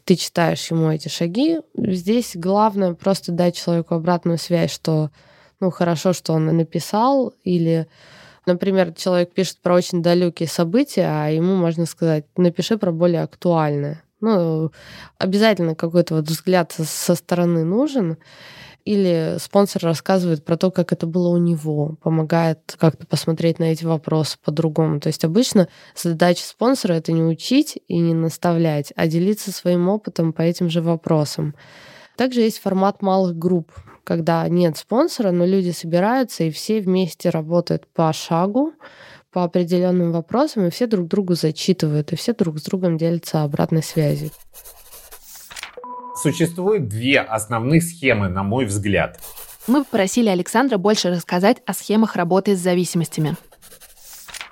Ты 0.04 0.16
читаешь 0.16 0.70
ему 0.72 0.90
эти 0.90 1.10
шаги. 1.10 1.60
Здесь 1.76 2.32
главное 2.36 2.94
просто 2.94 3.32
дать 3.32 3.58
человеку 3.58 3.96
обратную 3.96 4.38
связь, 4.38 4.72
что 4.72 5.10
ну 5.60 5.72
хорошо, 5.72 6.14
что 6.14 6.34
он 6.34 6.46
написал, 6.46 7.34
или 7.44 7.88
Например, 8.48 8.94
человек 8.94 9.34
пишет 9.34 9.58
про 9.62 9.76
очень 9.76 10.02
далекие 10.02 10.48
события, 10.48 11.10
а 11.10 11.28
ему 11.28 11.58
можно 11.58 11.86
сказать, 11.86 12.24
напиши 12.38 12.78
про 12.78 12.94
более 12.94 13.24
актуальное. 13.24 14.02
Ну, 14.22 14.72
обязательно 15.18 15.76
какой-то 15.76 16.16
вот 16.16 16.28
взгляд 16.30 16.72
со 16.72 17.16
стороны 17.16 17.66
нужен 17.66 18.18
или 18.88 19.36
спонсор 19.38 19.84
рассказывает 19.84 20.46
про 20.46 20.56
то, 20.56 20.72
как 20.72 20.94
это 20.94 21.06
было 21.08 21.27
у 21.27 21.38
него, 21.38 21.98
помогает 22.01 22.77
как-то 22.79 23.06
посмотреть 23.06 23.60
на 23.60 23.65
эти 23.65 23.84
вопросы 23.84 24.38
по-другому. 24.41 25.01
То 25.01 25.08
есть 25.08 25.25
обычно 25.25 25.67
задача 25.94 26.46
спонсора— 26.46 26.94
это 26.96 27.12
не 27.12 27.22
учить 27.22 27.77
и 27.89 28.00
не 28.00 28.13
наставлять, 28.13 28.94
а 28.96 29.08
делиться 29.08 29.51
своим 29.51 29.89
опытом 29.89 30.32
по 30.32 30.41
этим 30.41 30.70
же 30.70 30.82
вопросам. 30.82 31.53
Также 32.15 32.39
есть 32.39 32.60
формат 32.60 33.01
малых 33.01 33.38
групп, 33.38 33.74
когда 34.06 34.48
нет 34.48 34.77
спонсора, 34.77 35.32
но 35.32 35.46
люди 35.46 35.72
собираются 35.72 36.46
и 36.46 36.50
все 36.50 36.79
вместе 36.79 37.29
работают 37.29 37.88
по 37.88 38.13
шагу, 38.13 38.72
по 39.34 39.44
определенным 39.44 40.13
вопросам, 40.13 40.65
и 40.65 40.70
все 40.70 40.88
друг 40.88 41.10
другу 41.10 41.36
зачитывают, 41.36 42.13
и 42.13 42.15
все 42.15 42.34
друг 42.34 42.60
с 42.60 42.63
другом 42.63 42.98
делятся 42.98 43.44
обратной 43.44 43.84
связью. 43.84 44.32
Существует 46.22 46.88
две 46.88 47.20
основных 47.20 47.84
схемы, 47.84 48.28
на 48.28 48.44
мой 48.44 48.66
взгляд. 48.66 49.20
Мы 49.68 49.84
попросили 49.84 50.30
Александра 50.30 50.78
больше 50.78 51.10
рассказать 51.10 51.58
о 51.66 51.74
схемах 51.74 52.16
работы 52.16 52.56
с 52.56 52.60
зависимостями. 52.60 53.36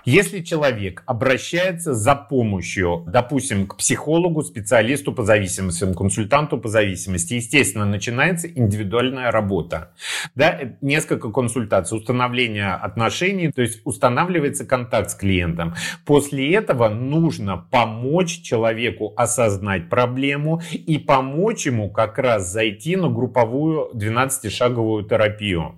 Если 0.05 0.41
человек 0.41 1.01
обращается 1.07 1.95
за 1.95 2.13
помощью, 2.13 3.03
допустим, 3.07 3.65
к 3.65 3.77
психологу, 3.77 4.43
специалисту 4.43 5.11
по 5.11 5.23
зависимостям, 5.23 5.95
консультанту 5.95 6.59
по 6.59 6.67
зависимости, 6.67 7.33
естественно, 7.33 7.85
начинается 7.85 8.47
индивидуальная 8.47 9.31
работа. 9.31 9.93
Да, 10.35 10.59
несколько 10.81 11.31
консультаций, 11.31 11.97
установление 11.97 12.73
отношений, 12.73 13.51
то 13.51 13.63
есть 13.63 13.81
устанавливается 13.83 14.63
контакт 14.63 15.09
с 15.09 15.15
клиентом. 15.15 15.73
После 16.05 16.53
этого 16.53 16.87
нужно 16.87 17.57
помочь 17.57 18.41
человеку 18.43 19.11
осознать 19.17 19.89
проблему 19.89 20.61
и 20.71 20.99
помочь 20.99 21.65
ему 21.65 21.89
как 21.89 22.19
раз 22.19 22.51
зайти 22.51 22.95
на 22.95 23.09
групповую 23.09 23.89
12-шаговую 23.95 25.07
терапию 25.09 25.73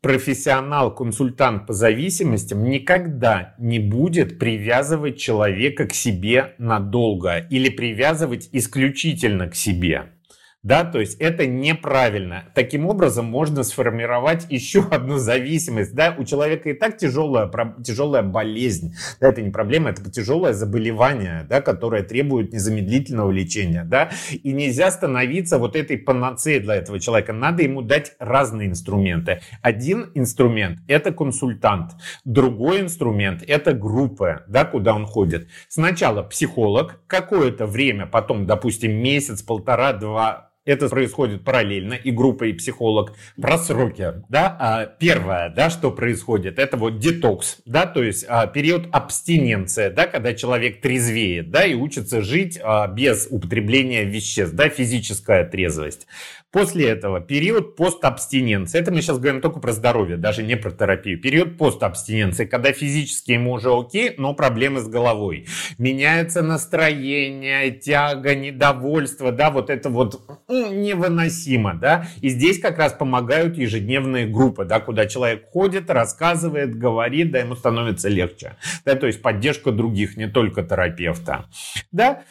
профессионал-консультант 0.00 1.66
по 1.66 1.72
зависимостям 1.72 2.64
никогда 2.64 3.54
не 3.58 3.78
будет 3.78 4.38
привязывать 4.38 5.18
человека 5.18 5.86
к 5.86 5.94
себе 5.94 6.54
надолго 6.58 7.38
или 7.50 7.68
привязывать 7.68 8.48
исключительно 8.52 9.48
к 9.48 9.54
себе. 9.54 10.12
Да, 10.62 10.84
то 10.84 11.00
есть 11.00 11.18
это 11.18 11.46
неправильно. 11.46 12.44
Таким 12.54 12.86
образом 12.86 13.24
можно 13.24 13.62
сформировать 13.62 14.46
еще 14.50 14.82
одну 14.90 15.16
зависимость. 15.16 15.94
Да, 15.94 16.14
у 16.18 16.24
человека 16.24 16.68
и 16.68 16.74
так 16.74 16.98
тяжелая, 16.98 17.50
тяжелая 17.82 18.22
болезнь. 18.22 18.94
Да, 19.20 19.30
это 19.30 19.40
не 19.40 19.50
проблема, 19.50 19.88
это 19.88 20.10
тяжелое 20.10 20.52
заболевание, 20.52 21.46
да, 21.48 21.62
которое 21.62 22.02
требует 22.02 22.52
незамедлительного 22.52 23.30
лечения. 23.30 23.84
Да, 23.84 24.10
и 24.30 24.52
нельзя 24.52 24.90
становиться 24.90 25.58
вот 25.58 25.76
этой 25.76 25.96
панацеей 25.96 26.60
для 26.60 26.74
этого 26.74 27.00
человека. 27.00 27.32
Надо 27.32 27.62
ему 27.62 27.80
дать 27.80 28.12
разные 28.18 28.68
инструменты. 28.68 29.40
Один 29.62 30.10
инструмент– 30.14 30.80
это 30.88 31.10
консультант. 31.10 31.92
Другой 32.26 32.82
инструмент– 32.82 33.42
это 33.46 33.72
группа, 33.72 34.42
да, 34.46 34.66
куда 34.66 34.94
он 34.94 35.06
ходит. 35.06 35.48
Сначала 35.68 36.22
психолог, 36.22 37.00
какое-то 37.06 37.64
время, 37.64 38.04
потом, 38.04 38.44
допустим, 38.44 38.92
месяц, 38.92 39.40
полтора, 39.40 39.94
два, 39.94 40.49
это 40.64 40.88
происходит 40.88 41.44
параллельно, 41.44 41.94
и 41.94 42.10
группа, 42.10 42.44
и 42.44 42.52
психолог. 42.52 43.14
Про 43.40 43.58
сроки, 43.58 44.12
да, 44.28 44.56
а, 44.58 44.86
первое, 44.86 45.48
да, 45.50 45.70
что 45.70 45.90
происходит, 45.90 46.58
это 46.58 46.76
вот 46.76 46.98
детокс, 46.98 47.58
да, 47.64 47.86
то 47.86 48.02
есть 48.02 48.24
а, 48.28 48.46
период 48.46 48.88
абстиненции, 48.92 49.88
да, 49.88 50.06
когда 50.06 50.34
человек 50.34 50.80
трезвеет, 50.80 51.50
да, 51.50 51.64
и 51.64 51.74
учится 51.74 52.20
жить 52.22 52.58
а, 52.62 52.86
без 52.88 53.26
употребления 53.30 54.04
веществ, 54.04 54.54
да, 54.54 54.68
физическая 54.68 55.44
трезвость. 55.44 56.06
После 56.52 56.88
этого 56.88 57.20
период 57.20 57.76
постабстиненции. 57.76 58.80
Это 58.80 58.90
мы 58.90 59.02
сейчас 59.02 59.18
говорим 59.18 59.40
только 59.40 59.60
про 59.60 59.70
здоровье, 59.70 60.16
даже 60.16 60.42
не 60.42 60.56
про 60.56 60.72
терапию. 60.72 61.20
Период 61.20 61.56
постабстиненции, 61.56 62.44
когда 62.44 62.72
физически 62.72 63.32
ему 63.32 63.52
уже 63.52 63.70
окей, 63.72 64.14
но 64.18 64.34
проблемы 64.34 64.80
с 64.80 64.88
головой. 64.88 65.46
Меняется 65.78 66.42
настроение, 66.42 67.70
тяга, 67.70 68.34
недовольство, 68.34 69.30
да, 69.30 69.50
вот 69.50 69.70
это 69.70 69.90
вот 69.90 70.20
невыносимо, 70.48 71.74
да. 71.74 72.08
И 72.20 72.28
здесь 72.28 72.58
как 72.58 72.78
раз 72.78 72.94
помогают 72.94 73.56
ежедневные 73.56 74.26
группы, 74.26 74.64
да, 74.64 74.80
куда 74.80 75.06
человек 75.06 75.48
ходит, 75.52 75.88
рассказывает, 75.88 76.76
говорит, 76.76 77.30
да, 77.30 77.38
ему 77.38 77.54
становится 77.54 78.08
легче. 78.08 78.56
Да, 78.84 78.96
то 78.96 79.06
есть 79.06 79.22
поддержка 79.22 79.70
других, 79.70 80.16
не 80.16 80.26
только 80.26 80.64
терапевта. 80.64 81.44
Да, 81.92 82.22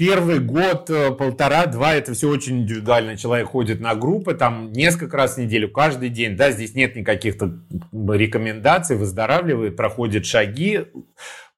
Первый 0.00 0.38
год, 0.38 0.88
э, 0.88 1.10
полтора, 1.10 1.66
два, 1.66 1.92
это 1.92 2.14
все 2.14 2.30
очень 2.30 2.62
индивидуально. 2.62 3.18
Человек 3.18 3.48
ходит 3.48 3.80
на 3.80 3.94
группы, 3.94 4.32
там 4.32 4.72
несколько 4.72 5.14
раз 5.18 5.34
в 5.34 5.38
неделю, 5.38 5.70
каждый 5.70 6.08
день. 6.08 6.36
Да, 6.36 6.52
здесь 6.52 6.74
нет 6.74 6.96
никаких 6.96 7.34
рекомендаций, 7.92 8.96
выздоравливает, 8.96 9.76
проходит 9.76 10.24
шаги. 10.24 10.86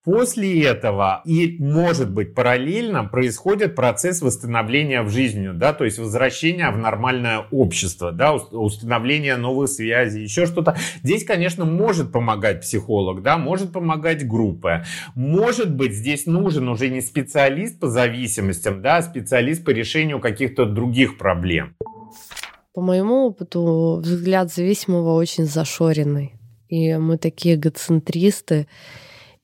После 0.04 0.64
этого 0.64 1.22
и, 1.24 1.58
может 1.60 2.10
быть, 2.10 2.34
параллельно 2.34 3.04
происходит 3.04 3.76
процесс 3.76 4.20
восстановления 4.20 5.02
в 5.02 5.10
жизни, 5.10 5.50
да, 5.52 5.72
то 5.72 5.84
есть 5.84 5.98
возвращения 5.98 6.68
в 6.72 6.76
нормальное 6.76 7.46
общество, 7.52 8.10
да, 8.10 8.34
установление 8.34 9.36
новых 9.36 9.68
связей, 9.68 10.24
еще 10.24 10.46
что-то. 10.46 10.76
Здесь, 11.04 11.24
конечно, 11.24 11.64
может 11.64 12.10
помогать 12.10 12.62
психолог, 12.62 13.22
да, 13.22 13.38
может 13.38 13.72
помогать 13.72 14.26
группа. 14.26 14.84
Может 15.14 15.72
быть, 15.72 15.92
здесь 15.92 16.26
нужен 16.26 16.68
уже 16.68 16.88
не 16.88 17.00
специалист 17.00 17.78
по 17.78 17.86
зависимостям, 17.86 18.82
да, 18.82 18.96
а 18.96 19.02
специалист 19.02 19.64
по 19.64 19.70
решению 19.70 20.18
каких-то 20.18 20.66
других 20.66 21.16
проблем. 21.16 21.76
По 22.74 22.80
моему 22.80 23.26
опыту, 23.26 24.00
взгляд 24.02 24.52
зависимого 24.52 25.14
очень 25.14 25.44
зашоренный. 25.44 26.32
И 26.68 26.96
мы 26.96 27.18
такие 27.18 27.54
эгоцентристы, 27.54 28.66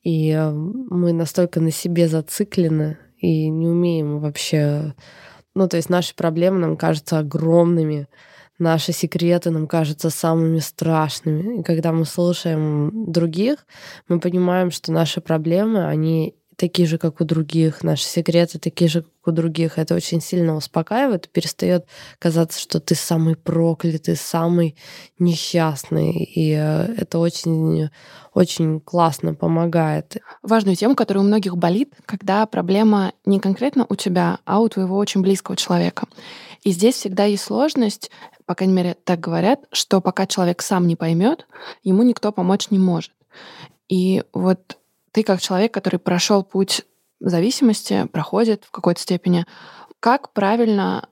и 0.03 0.31
э, 0.31 0.51
мы 0.51 1.13
настолько 1.13 1.59
на 1.59 1.71
себе 1.71 2.07
зациклены 2.07 2.97
и 3.17 3.49
не 3.49 3.67
умеем 3.67 4.19
вообще... 4.19 4.93
Ну, 5.55 5.67
то 5.67 5.77
есть 5.77 5.89
наши 5.89 6.15
проблемы 6.15 6.59
нам 6.59 6.77
кажутся 6.77 7.19
огромными, 7.19 8.07
наши 8.59 8.91
секреты 8.91 9.49
нам 9.49 9.67
кажутся 9.67 10.09
самыми 10.09 10.59
страшными. 10.59 11.59
И 11.59 11.63
когда 11.63 11.91
мы 11.91 12.05
слушаем 12.05 13.11
других, 13.11 13.65
мы 14.07 14.19
понимаем, 14.19 14.71
что 14.71 14.91
наши 14.91 15.21
проблемы, 15.21 15.85
они 15.85 16.35
такие 16.59 16.87
же, 16.87 16.97
как 16.97 17.21
у 17.21 17.23
других, 17.23 17.83
наши 17.83 18.03
секреты 18.03 18.59
такие 18.59 18.89
же, 18.89 19.03
как 19.03 19.27
у 19.27 19.31
других. 19.31 19.79
Это 19.79 19.95
очень 19.95 20.19
сильно 20.21 20.55
успокаивает, 20.55 21.29
перестает 21.29 21.87
казаться, 22.19 22.59
что 22.59 22.81
ты 22.81 22.95
самый 22.95 23.37
проклятый, 23.37 24.17
самый 24.17 24.75
несчастный. 25.17 26.11
И 26.11 26.51
э, 26.51 26.93
это 26.97 27.19
очень, 27.19 27.89
очень 28.33 28.81
классно 28.81 29.33
помогает. 29.33 30.17
Важную 30.43 30.75
тему, 30.75 30.95
которая 30.95 31.23
у 31.23 31.27
многих 31.27 31.55
болит, 31.55 31.93
когда 32.05 32.45
проблема 32.45 33.13
не 33.25 33.39
конкретно 33.39 33.85
у 33.87 33.95
тебя, 33.95 34.39
а 34.43 34.59
у 34.59 34.67
твоего 34.67 34.97
очень 34.97 35.21
близкого 35.21 35.55
человека. 35.55 36.07
И 36.63 36.71
здесь 36.71 36.95
всегда 36.95 37.23
есть 37.23 37.43
сложность, 37.43 38.11
по 38.45 38.53
крайней 38.53 38.73
мере, 38.73 38.97
так 39.05 39.21
говорят, 39.21 39.61
что 39.71 40.01
пока 40.01 40.27
человек 40.27 40.61
сам 40.61 40.87
не 40.87 40.97
поймет, 40.97 41.47
ему 41.83 42.03
никто 42.03 42.33
помочь 42.33 42.69
не 42.69 42.79
может. 42.79 43.11
И 43.87 44.23
вот 44.33 44.77
ты 45.19 45.23
как 45.23 45.41
человек, 45.41 45.73
который 45.73 45.99
прошел 45.99 46.43
путь 46.43 46.83
зависимости, 47.19 48.07
проходит 48.07 48.63
в 48.63 48.71
какой-то 48.71 49.01
степени, 49.01 49.45
как 49.99 50.31
правильно, 50.31 51.09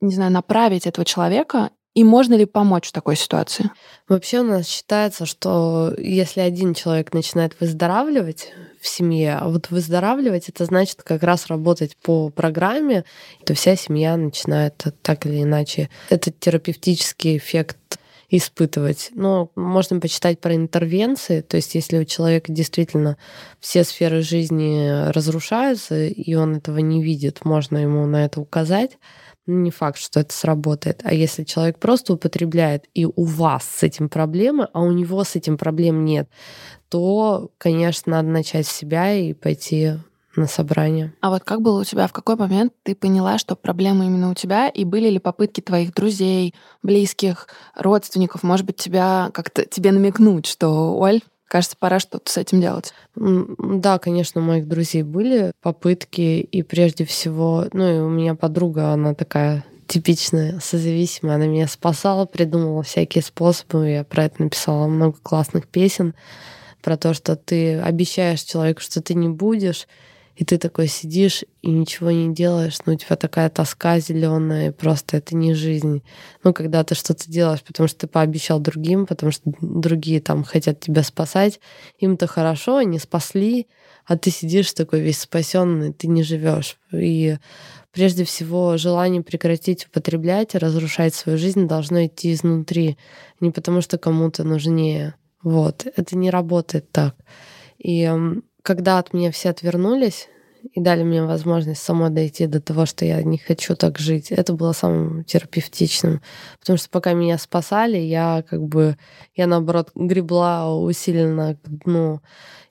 не 0.00 0.14
знаю, 0.14 0.32
направить 0.32 0.86
этого 0.86 1.04
человека 1.04 1.68
и 1.92 2.02
можно 2.02 2.32
ли 2.32 2.46
помочь 2.46 2.88
в 2.88 2.92
такой 2.92 3.14
ситуации? 3.14 3.70
Вообще 4.08 4.40
у 4.40 4.44
нас 4.44 4.66
считается, 4.66 5.26
что 5.26 5.92
если 5.98 6.40
один 6.40 6.72
человек 6.72 7.12
начинает 7.12 7.60
выздоравливать 7.60 8.54
в 8.80 8.88
семье, 8.88 9.34
а 9.34 9.50
вот 9.50 9.68
выздоравливать 9.68 10.48
это 10.48 10.64
значит 10.64 11.02
как 11.02 11.22
раз 11.22 11.48
работать 11.48 11.98
по 11.98 12.30
программе, 12.30 13.04
то 13.44 13.52
вся 13.52 13.76
семья 13.76 14.16
начинает 14.16 14.82
так 15.02 15.26
или 15.26 15.42
иначе 15.42 15.90
этот 16.08 16.40
терапевтический 16.40 17.36
эффект 17.36 17.98
испытывать. 18.32 19.10
Но 19.14 19.50
можно 19.54 20.00
почитать 20.00 20.40
про 20.40 20.54
интервенции, 20.54 21.42
то 21.42 21.56
есть 21.56 21.74
если 21.74 21.98
у 21.98 22.04
человека 22.04 22.50
действительно 22.50 23.18
все 23.60 23.84
сферы 23.84 24.22
жизни 24.22 25.10
разрушаются, 25.12 26.06
и 26.06 26.34
он 26.34 26.56
этого 26.56 26.78
не 26.78 27.02
видит, 27.02 27.44
можно 27.44 27.76
ему 27.76 28.06
на 28.06 28.24
это 28.24 28.40
указать 28.40 28.98
не 29.46 29.70
факт, 29.70 29.98
что 29.98 30.20
это 30.20 30.32
сработает. 30.32 31.00
А 31.04 31.12
если 31.12 31.44
человек 31.44 31.78
просто 31.78 32.12
употребляет, 32.12 32.84
и 32.94 33.04
у 33.04 33.24
вас 33.24 33.64
с 33.64 33.82
этим 33.82 34.08
проблемы, 34.08 34.68
а 34.72 34.80
у 34.82 34.92
него 34.92 35.24
с 35.24 35.34
этим 35.34 35.58
проблем 35.58 36.04
нет, 36.04 36.28
то, 36.88 37.50
конечно, 37.58 38.12
надо 38.12 38.28
начать 38.28 38.66
с 38.66 38.72
себя 38.72 39.12
и 39.12 39.32
пойти 39.32 39.94
на 40.36 40.46
собрание. 40.46 41.12
А 41.20 41.30
вот 41.30 41.44
как 41.44 41.60
было 41.60 41.80
у 41.80 41.84
тебя, 41.84 42.06
в 42.06 42.12
какой 42.12 42.36
момент 42.36 42.72
ты 42.82 42.94
поняла, 42.94 43.38
что 43.38 43.56
проблема 43.56 44.06
именно 44.06 44.30
у 44.30 44.34
тебя, 44.34 44.68
и 44.68 44.84
были 44.84 45.08
ли 45.08 45.18
попытки 45.18 45.60
твоих 45.60 45.94
друзей, 45.94 46.54
близких, 46.82 47.48
родственников, 47.76 48.42
может 48.42 48.66
быть, 48.66 48.76
тебя 48.76 49.30
как-то 49.32 49.64
тебе 49.64 49.92
намекнуть, 49.92 50.46
что, 50.46 50.98
Оль, 50.98 51.20
Кажется, 51.52 51.76
пора 51.78 52.00
что-то 52.00 52.32
с 52.32 52.38
этим 52.38 52.62
делать. 52.62 52.94
Да, 53.14 53.98
конечно, 53.98 54.40
у 54.40 54.44
моих 54.44 54.66
друзей 54.66 55.02
были 55.02 55.52
попытки, 55.60 56.40
и 56.40 56.62
прежде 56.62 57.04
всего, 57.04 57.66
ну 57.74 57.94
и 57.94 58.00
у 58.00 58.08
меня 58.08 58.34
подруга, 58.34 58.88
она 58.94 59.12
такая 59.12 59.62
типичная 59.86 60.60
созависимая, 60.60 61.34
она 61.34 61.46
меня 61.46 61.68
спасала, 61.68 62.24
придумала 62.24 62.82
всякие 62.82 63.22
способы, 63.22 63.90
я 63.90 64.04
про 64.04 64.24
это 64.24 64.44
написала 64.44 64.86
много 64.86 65.18
классных 65.22 65.68
песен, 65.68 66.14
про 66.80 66.96
то, 66.96 67.12
что 67.12 67.36
ты 67.36 67.78
обещаешь 67.78 68.40
человеку, 68.40 68.80
что 68.80 69.02
ты 69.02 69.12
не 69.12 69.28
будешь, 69.28 69.86
и 70.34 70.44
ты 70.44 70.58
такой 70.58 70.86
сидишь 70.86 71.44
и 71.60 71.70
ничего 71.70 72.10
не 72.10 72.34
делаешь, 72.34 72.78
но 72.86 72.94
у 72.94 72.96
тебя 72.96 73.16
такая 73.16 73.50
тоска 73.50 73.98
зеленая, 74.00 74.68
и 74.68 74.72
просто 74.72 75.18
это 75.18 75.36
не 75.36 75.54
жизнь. 75.54 76.02
Ну, 76.42 76.52
когда 76.54 76.82
ты 76.84 76.94
что-то 76.94 77.30
делаешь, 77.30 77.62
потому 77.62 77.88
что 77.88 78.00
ты 78.00 78.06
пообещал 78.06 78.58
другим, 78.58 79.06
потому 79.06 79.30
что 79.30 79.52
другие 79.60 80.20
там 80.20 80.44
хотят 80.44 80.80
тебя 80.80 81.02
спасать, 81.02 81.60
им-то 81.98 82.26
хорошо, 82.26 82.78
они 82.78 82.98
спасли, 82.98 83.66
а 84.06 84.16
ты 84.16 84.30
сидишь 84.30 84.72
такой 84.72 85.00
весь 85.00 85.20
спасенный, 85.20 85.92
ты 85.92 86.08
не 86.08 86.22
живешь. 86.22 86.78
И 86.92 87.36
прежде 87.92 88.24
всего 88.24 88.76
желание 88.78 89.22
прекратить 89.22 89.86
употреблять, 89.86 90.54
разрушать 90.54 91.14
свою 91.14 91.38
жизнь 91.38 91.68
должно 91.68 92.06
идти 92.06 92.32
изнутри, 92.32 92.96
не 93.40 93.50
потому 93.50 93.82
что 93.82 93.98
кому-то 93.98 94.44
нужнее. 94.44 95.14
Вот, 95.42 95.86
это 95.96 96.16
не 96.16 96.30
работает 96.30 96.90
так. 96.90 97.16
И 97.78 98.10
когда 98.62 98.98
от 98.98 99.12
меня 99.12 99.30
все 99.30 99.50
отвернулись 99.50 100.28
и 100.72 100.80
дали 100.80 101.02
мне 101.02 101.24
возможность 101.24 101.82
самой 101.82 102.10
дойти 102.10 102.46
до 102.46 102.60
того, 102.60 102.86
что 102.86 103.04
я 103.04 103.22
не 103.22 103.38
хочу 103.38 103.74
так 103.74 103.98
жить, 103.98 104.30
это 104.30 104.52
было 104.52 104.72
самым 104.72 105.24
терапевтичным. 105.24 106.22
Потому 106.60 106.78
что 106.78 106.88
пока 106.88 107.12
меня 107.14 107.36
спасали, 107.38 107.98
я 107.98 108.44
как 108.48 108.62
бы, 108.62 108.96
я 109.34 109.46
наоборот 109.46 109.90
гребла 109.94 110.74
усиленно 110.76 111.56
к 111.56 111.68
дну. 111.84 112.20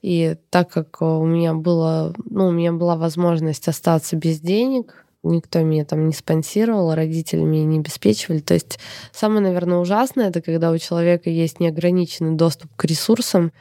И 0.02 0.38
так 0.50 0.70
как 0.70 1.02
у 1.02 1.26
меня 1.26 1.54
было, 1.54 2.16
ну, 2.26 2.48
у 2.48 2.52
меня 2.52 2.72
была 2.72 2.96
возможность 2.96 3.68
остаться 3.68 4.16
без 4.16 4.40
денег, 4.40 5.06
никто 5.24 5.60
меня 5.60 5.86
там 5.86 6.08
не 6.08 6.14
спонсировал, 6.14 6.96
родители 6.96 7.42
меня 7.42 7.66
не 7.66 7.80
обеспечивали. 7.80 8.40
То 8.40 8.54
есть 8.54 8.80
самое, 9.12 9.42
наверное, 9.42 9.78
ужасное, 9.78 10.30
это 10.30 10.42
когда 10.42 10.72
у 10.72 10.78
человека 10.78 11.30
есть 11.30 11.60
неограниченный 11.60 12.36
доступ 12.36 12.72
к 12.76 12.86
ресурсам, 12.86 13.52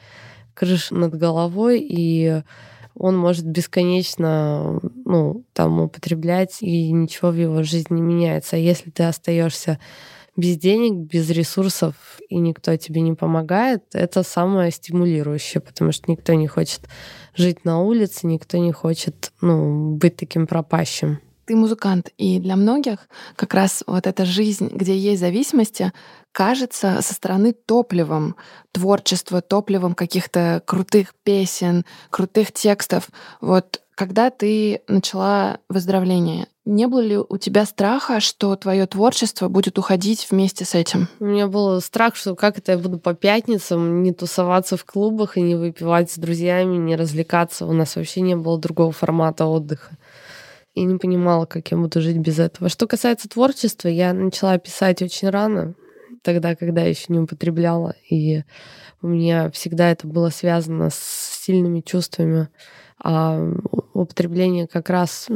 крыша 0.53 0.95
над 0.95 1.15
головой, 1.15 1.79
и 1.81 2.41
он 2.95 3.17
может 3.17 3.45
бесконечно 3.45 4.79
ну, 5.05 5.43
там 5.53 5.81
употреблять, 5.81 6.57
и 6.61 6.91
ничего 6.91 7.31
в 7.31 7.35
его 7.35 7.63
жизни 7.63 7.95
не 7.95 8.01
меняется. 8.01 8.55
А 8.55 8.59
если 8.59 8.89
ты 8.89 9.03
остаешься 9.03 9.79
без 10.37 10.57
денег, 10.57 10.93
без 10.93 11.29
ресурсов, 11.29 11.95
и 12.29 12.37
никто 12.37 12.75
тебе 12.77 13.01
не 13.01 13.13
помогает, 13.13 13.83
это 13.93 14.23
самое 14.23 14.71
стимулирующее, 14.71 15.61
потому 15.61 15.91
что 15.91 16.11
никто 16.11 16.33
не 16.33 16.47
хочет 16.47 16.81
жить 17.35 17.65
на 17.65 17.81
улице, 17.81 18.27
никто 18.27 18.57
не 18.57 18.71
хочет 18.71 19.31
ну, 19.41 19.95
быть 19.95 20.15
таким 20.15 20.47
пропащим 20.47 21.19
ты 21.51 21.55
музыкант, 21.57 22.11
и 22.17 22.39
для 22.39 22.55
многих 22.55 23.09
как 23.35 23.53
раз 23.53 23.83
вот 23.85 24.07
эта 24.07 24.23
жизнь, 24.23 24.69
где 24.73 24.97
есть 24.97 25.19
зависимости, 25.19 25.91
кажется 26.31 27.01
со 27.01 27.13
стороны 27.13 27.51
топливом 27.51 28.37
творчества, 28.71 29.41
топливом 29.41 29.93
каких-то 29.93 30.63
крутых 30.65 31.13
песен, 31.25 31.83
крутых 32.09 32.53
текстов. 32.53 33.09
Вот 33.41 33.81
когда 33.95 34.29
ты 34.29 34.81
начала 34.87 35.59
выздоровление, 35.67 36.47
не 36.63 36.87
было 36.87 37.01
ли 37.01 37.17
у 37.17 37.37
тебя 37.37 37.65
страха, 37.65 38.21
что 38.21 38.55
твое 38.55 38.85
творчество 38.85 39.49
будет 39.49 39.77
уходить 39.77 40.27
вместе 40.31 40.63
с 40.63 40.73
этим? 40.73 41.09
У 41.19 41.25
меня 41.25 41.47
был 41.47 41.81
страх, 41.81 42.15
что 42.15 42.33
как 42.35 42.59
это 42.59 42.71
я 42.71 42.77
буду 42.77 42.97
по 42.97 43.13
пятницам 43.13 44.03
не 44.03 44.13
тусоваться 44.13 44.77
в 44.77 44.85
клубах 44.85 45.35
и 45.35 45.41
не 45.41 45.55
выпивать 45.55 46.11
с 46.11 46.17
друзьями, 46.17 46.77
не 46.77 46.95
развлекаться. 46.95 47.65
У 47.65 47.73
нас 47.73 47.97
вообще 47.97 48.21
не 48.21 48.37
было 48.37 48.57
другого 48.57 48.93
формата 48.93 49.45
отдыха 49.45 49.97
и 50.73 50.83
не 50.83 50.97
понимала, 50.97 51.45
как 51.45 51.71
я 51.71 51.77
буду 51.77 52.01
жить 52.01 52.17
без 52.17 52.39
этого. 52.39 52.69
Что 52.69 52.87
касается 52.87 53.27
творчества, 53.27 53.87
я 53.87 54.13
начала 54.13 54.57
писать 54.57 55.01
очень 55.01 55.29
рано, 55.29 55.75
тогда, 56.21 56.55
когда 56.55 56.81
еще 56.81 57.05
не 57.09 57.19
употребляла, 57.19 57.95
и 58.09 58.43
у 59.01 59.07
меня 59.07 59.49
всегда 59.51 59.91
это 59.91 60.07
было 60.07 60.29
связано 60.29 60.89
с 60.89 61.41
сильными 61.43 61.81
чувствами, 61.81 62.49
а 63.03 63.41
употребление 63.93 64.67
как 64.67 64.89
раз 64.89 65.27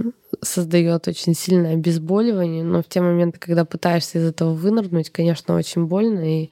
создает 0.41 1.07
очень 1.07 1.33
сильное 1.33 1.73
обезболивание, 1.73 2.63
но 2.63 2.81
в 2.81 2.87
те 2.87 3.01
моменты, 3.01 3.39
когда 3.39 3.65
пытаешься 3.65 4.19
из 4.19 4.27
этого 4.27 4.53
вынырнуть, 4.53 5.09
конечно, 5.09 5.55
очень 5.55 5.85
больно, 5.85 6.43
и 6.43 6.51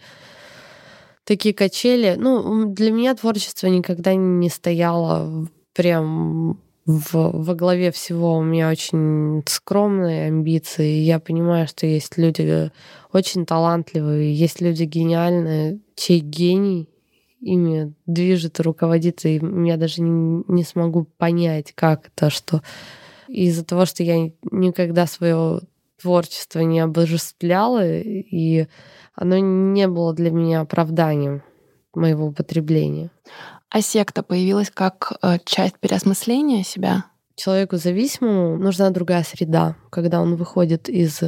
такие 1.24 1.54
качели. 1.54 2.16
Ну, 2.18 2.74
для 2.74 2.92
меня 2.92 3.14
творчество 3.16 3.68
никогда 3.68 4.16
не 4.16 4.50
стояло 4.50 5.48
прям 5.74 6.60
в, 6.86 7.14
во 7.14 7.56
главе 7.56 7.92
всего 7.92 8.38
у 8.38 8.44
меня 8.44 8.70
очень 8.70 9.44
скромные 9.46 10.28
амбиции. 10.28 11.00
Я 11.00 11.20
понимаю, 11.20 11.68
что 11.68 11.86
есть 11.86 12.18
люди 12.18 12.72
очень 13.12 13.46
талантливые, 13.46 14.34
есть 14.34 14.60
люди 14.60 14.84
гениальные, 14.84 15.80
чей 15.96 16.20
гений 16.20 16.90
ими 17.40 17.94
движет 18.06 18.60
и 18.60 18.64
руководит, 18.64 19.26
и 19.26 19.42
я 19.66 19.78
даже 19.78 20.02
не, 20.02 20.44
не 20.48 20.64
смогу 20.64 21.06
понять, 21.18 21.74
как 21.74 22.08
это, 22.08 22.30
что 22.30 22.62
из-за 23.28 23.66
того, 23.66 23.86
что 23.86 24.04
я 24.04 24.32
никогда 24.52 25.06
свое 25.08 25.62
творчество 26.02 26.60
не 26.60 26.80
обожествляла, 26.80 27.86
и 27.88 28.68
оно 29.16 29.38
не 29.38 29.88
было 29.88 30.14
для 30.14 30.32
меня 30.32 30.62
оправданием 30.62 31.44
моего 31.94 32.28
употребления. 32.28 33.12
А 33.74 33.82
секта 33.82 34.22
появилась 34.22 34.70
как 34.70 35.14
э, 35.24 35.40
часть 35.46 35.80
переосмысления 35.80 36.64
себя? 36.64 37.06
Человеку 37.36 37.78
зависимому 37.78 38.56
нужна 38.60 38.92
другая 38.92 39.24
среда, 39.24 39.76
когда 39.90 40.22
он 40.22 40.36
выходит 40.36 40.90
из 40.90 41.22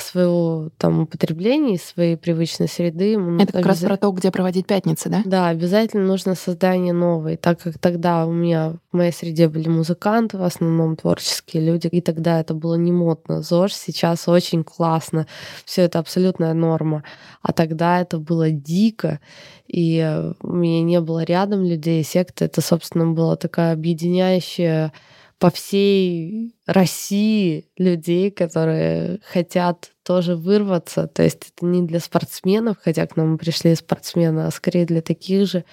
своего 0.00 0.70
там 0.78 1.00
употребления, 1.00 1.78
своей 1.78 2.16
привычной 2.16 2.68
среды. 2.68 3.14
Это 3.38 3.52
как 3.52 3.66
обяз... 3.66 3.82
раз 3.82 3.88
про 3.88 3.96
то, 3.96 4.10
где 4.12 4.30
проводить 4.30 4.66
пятницы, 4.66 5.08
да? 5.08 5.22
Да, 5.24 5.48
обязательно 5.48 6.06
нужно 6.06 6.34
создание 6.34 6.92
новой, 6.92 7.36
так 7.36 7.60
как 7.60 7.78
тогда 7.78 8.26
у 8.26 8.32
меня 8.32 8.74
в 8.92 8.96
моей 8.96 9.12
среде 9.12 9.48
были 9.48 9.68
музыканты, 9.68 10.38
в 10.38 10.42
основном 10.42 10.96
творческие 10.96 11.64
люди, 11.64 11.86
и 11.86 12.00
тогда 12.00 12.40
это 12.40 12.54
было 12.54 12.74
не 12.74 12.92
модно. 12.92 13.42
ЗОЖ 13.42 13.72
сейчас 13.74 14.28
очень 14.28 14.64
классно, 14.64 15.26
все 15.64 15.82
это 15.82 15.98
абсолютная 15.98 16.54
норма. 16.54 17.04
А 17.42 17.52
тогда 17.52 18.00
это 18.00 18.18
было 18.18 18.50
дико, 18.50 19.20
и 19.66 20.32
у 20.42 20.52
меня 20.52 20.82
не 20.82 21.00
было 21.00 21.22
рядом 21.22 21.64
людей. 21.64 22.02
Секта— 22.04 22.44
это, 22.46 22.60
собственно, 22.60 23.06
была 23.12 23.36
такая 23.36 23.72
объединяющая 23.72 24.92
по 25.40 25.50
всей 25.50 26.54
России 26.66 27.64
людей, 27.78 28.30
которые 28.30 29.20
хотят 29.24 29.92
тоже 30.04 30.36
вырваться. 30.36 31.06
То 31.08 31.22
есть 31.22 31.50
это 31.50 31.64
не 31.64 31.82
для 31.82 31.98
спортсменов, 31.98 32.76
хотя 32.80 33.06
к 33.06 33.16
нам 33.16 33.38
пришли 33.38 33.74
спортсмены, 33.74 34.40
а 34.40 34.50
скорее 34.50 34.84
для 34.84 35.00
таких 35.00 35.48
же. 35.48 35.64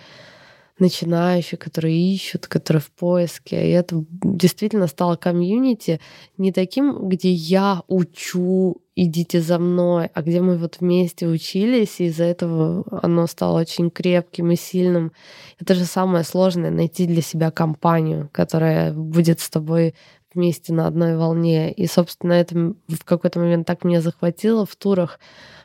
Начинающие, 0.79 1.57
которые 1.57 2.13
ищут, 2.13 2.47
которые 2.47 2.81
в 2.81 2.91
поиске. 2.91 3.67
И 3.67 3.71
это 3.71 4.03
действительно 4.11 4.87
стало 4.87 5.15
комьюнити 5.15 5.99
не 6.37 6.51
таким, 6.51 7.09
где 7.09 7.31
я 7.31 7.81
учу, 7.87 8.81
идите 8.95 9.41
за 9.41 9.59
мной, 9.59 10.09
а 10.13 10.21
где 10.21 10.41
мы 10.41 10.57
вот 10.57 10.77
вместе 10.79 11.27
учились, 11.27 11.99
и 11.99 12.05
из-за 12.05 12.25
этого 12.25 12.83
оно 13.01 13.27
стало 13.27 13.59
очень 13.59 13.89
крепким 13.89 14.51
и 14.51 14.55
сильным. 14.55 15.11
Это 15.59 15.75
же 15.75 15.85
самое 15.85 16.23
сложное— 16.23 16.71
найти 16.71 17.05
для 17.05 17.21
себя 17.21 17.51
компанию, 17.51 18.29
которая 18.31 18.93
будет 18.93 19.39
с 19.39 19.49
тобой 19.49 19.93
вместе 20.33 20.73
на 20.73 20.87
одной 20.87 21.17
волне. 21.17 21.71
И, 21.71 21.87
собственно, 21.87 22.33
это 22.33 22.73
в 22.87 23.03
какой-то 23.05 23.39
момент 23.39 23.65
так 23.65 23.83
меня 23.83 24.01
захватило 24.01 24.65
в 24.65 24.75
турах, 24.75 25.19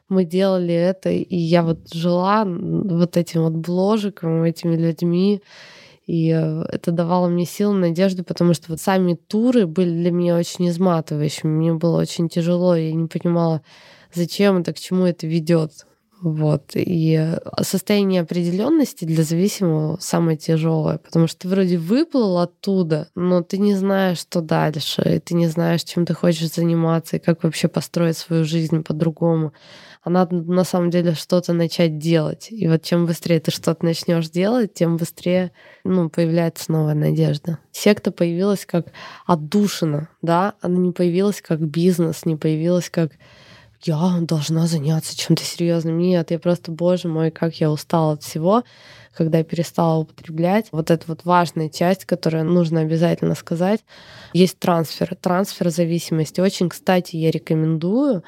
мы 0.08 0.24
делали 0.24 0.74
это, 0.74 1.10
и 1.10 1.36
я 1.36 1.62
вот 1.62 1.92
жила 1.92 2.44
вот 2.46 3.16
этим 3.16 3.42
вот 3.42 3.54
бложиком, 3.54 4.42
этими 4.42 4.76
людьми, 4.76 5.42
и 6.06 6.30
э, 6.30 6.64
это 6.68 6.90
давало 6.90 7.28
мне 7.28 7.46
силы, 7.46 7.74
надежду, 7.74 8.24
потому 8.24 8.54
что 8.54 8.70
вот 8.70 8.80
сами 8.80 9.14
туры 9.14 9.66
были 9.66 9.90
для 9.90 10.10
меня 10.10 10.36
очень 10.36 10.68
изматывающими. 10.68 11.50
Мне 11.50 11.72
было 11.74 12.00
очень 12.00 12.28
тяжело, 12.28 12.74
я 12.74 12.92
не 12.92 13.06
понимала, 13.06 13.62
зачем 14.12 14.58
это, 14.58 14.72
к 14.72 14.78
чему 14.78 15.04
это 15.06 15.26
ведет. 15.26 15.86
Вот. 16.22 16.72
И 16.74 17.16
э, 17.18 17.38
состояние 17.62 18.22
определенности 18.22 19.04
для 19.04 19.24
зависимого 19.24 19.98
самое 20.00 20.36
тяжелое, 20.36 20.98
потому 20.98 21.26
что 21.26 21.40
ты 21.40 21.48
вроде 21.48 21.78
выплыл 21.78 22.38
оттуда, 22.38 23.08
но 23.16 23.42
ты 23.42 23.58
не 23.58 23.74
знаешь, 23.74 24.18
что 24.18 24.40
дальше, 24.40 25.02
и 25.16 25.18
ты 25.18 25.34
не 25.34 25.48
знаешь, 25.48 25.82
чем 25.82 26.06
ты 26.06 26.14
хочешь 26.14 26.52
заниматься, 26.52 27.16
и 27.16 27.20
как 27.20 27.42
вообще 27.42 27.66
построить 27.66 28.16
свою 28.16 28.44
жизнь 28.44 28.84
по-другому 28.84 29.52
а 30.02 30.10
надо 30.10 30.34
на 30.34 30.64
самом 30.64 30.90
деле 30.90 31.14
что-то 31.14 31.52
начать 31.52 31.98
делать. 31.98 32.48
И 32.50 32.66
вот 32.68 32.82
чем 32.82 33.06
быстрее 33.06 33.38
ты 33.38 33.50
что-то 33.52 33.84
начнешь 33.84 34.28
делать, 34.28 34.74
тем 34.74 34.96
быстрее 34.96 35.52
ну, 35.84 36.10
появляется 36.10 36.72
новая 36.72 36.94
надежда. 36.94 37.58
Секта 37.70 38.10
появилась 38.10 38.66
как 38.66 38.86
отдушина, 39.26 40.08
да, 40.20 40.54
она 40.60 40.76
не 40.78 40.90
появилась 40.90 41.40
как 41.40 41.60
бизнес, 41.60 42.24
не 42.24 42.36
появилась 42.36 42.90
как 42.90 43.12
я 43.84 44.18
должна 44.20 44.66
заняться 44.66 45.16
чем-то 45.16 45.42
серьезным. 45.42 45.98
Нет, 45.98 46.30
я 46.30 46.38
просто, 46.38 46.70
боже 46.70 47.08
мой, 47.08 47.30
как 47.32 47.56
я 47.56 47.70
устала 47.70 48.12
от 48.12 48.22
всего, 48.22 48.62
когда 49.12 49.38
я 49.38 49.44
перестала 49.44 49.98
употреблять. 49.98 50.68
Вот 50.70 50.90
эта 50.90 51.04
вот 51.08 51.24
важная 51.24 51.68
часть, 51.68 52.04
которую 52.04 52.44
нужно 52.44 52.80
обязательно 52.80 53.34
сказать, 53.34 53.80
есть 54.32 54.58
трансфер, 54.60 55.16
трансфер 55.20 55.70
зависимости. 55.70 56.40
Очень, 56.40 56.68
кстати, 56.68 57.16
я 57.16 57.32
рекомендую 57.32 58.22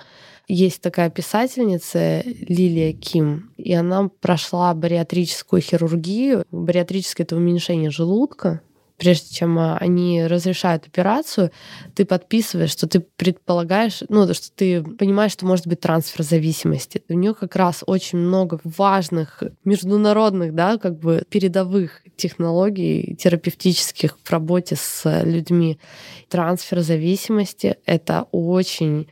есть 0.46 0.80
такая 0.80 1.10
писательница 1.10 2.22
Лилия 2.24 2.92
Ким, 2.92 3.50
и 3.56 3.72
она 3.72 4.08
прошла 4.20 4.74
бариатрическую 4.74 5.62
хирургию. 5.62 6.44
Бариатрическое— 6.50 7.24
это 7.26 7.36
уменьшение 7.36 7.90
желудка, 7.90 8.60
прежде 8.98 9.34
чем 9.34 9.58
а, 9.58 9.76
они 9.78 10.26
разрешают 10.26 10.86
операцию, 10.86 11.50
ты 11.94 12.04
подписываешь, 12.04 12.70
что 12.70 12.86
ты 12.86 13.00
предполагаешь, 13.00 14.02
ну, 14.08 14.32
что 14.32 14.50
ты 14.54 14.82
понимаешь, 14.82 15.32
что 15.32 15.46
может 15.46 15.66
быть 15.66 15.80
трансфер 15.80 16.22
зависимости. 16.22 17.02
У 17.08 17.14
нее 17.14 17.34
как 17.34 17.56
раз 17.56 17.82
очень 17.86 18.18
много 18.18 18.60
важных 18.64 19.42
международных, 19.64 20.54
да, 20.54 20.78
как 20.78 20.98
бы 20.98 21.24
передовых 21.28 22.02
технологий 22.16 23.16
терапевтических 23.16 24.16
в 24.22 24.30
работе 24.30 24.76
с 24.76 25.22
людьми. 25.22 25.78
Трансфер 26.28 26.80
зависимости— 26.80 27.76
это 27.86 28.26
очень 28.30 29.08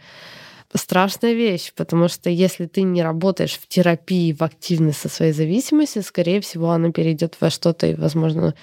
страшная 0.74 1.34
вещь, 1.34 1.72
потому 1.74 2.08
что 2.08 2.30
если 2.30 2.66
ты 2.66 2.82
не 2.82 3.02
работаешь 3.02 3.58
в 3.58 3.66
терапии, 3.68 4.32
в 4.32 4.42
активной 4.42 4.92
со 4.92 5.08
своей 5.08 5.32
зависимостью, 5.32 6.02
скорее 6.02 6.40
всего, 6.40 6.70
она 6.70 6.90
перейдет 6.90 7.36
во 7.40 7.50
что-то, 7.50 7.86
и, 7.86 7.94
возможно, 7.94 8.54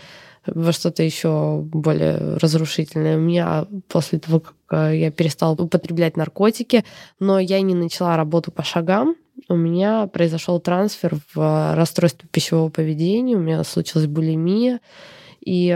во 0.45 0.71
что-то 0.71 1.03
еще 1.03 1.59
более 1.61 2.37
разрушительное. 2.37 3.17
У 3.17 3.21
меня 3.21 3.67
после 3.87 4.19
того, 4.19 4.39
как 4.39 4.53
э, 4.71 4.97
я 4.97 5.11
перестала 5.11 5.53
употреблять 5.53 6.17
наркотики, 6.17 6.83
но 7.19 7.39
я 7.39 7.61
не 7.61 7.75
начала 7.75 8.17
работу 8.17 8.51
по 8.51 8.63
шагам, 8.63 9.15
у 9.47 9.55
меня 9.55 10.07
произошел 10.07 10.59
трансфер 10.59 11.17
в 11.33 11.39
э, 11.39 11.75
расстройство 11.75 12.27
пищевого 12.29 12.69
поведения, 12.69 13.35
у 13.35 13.39
меня 13.39 13.63
случилась 13.63 14.07
булимия, 14.07 14.79
и 15.41 15.67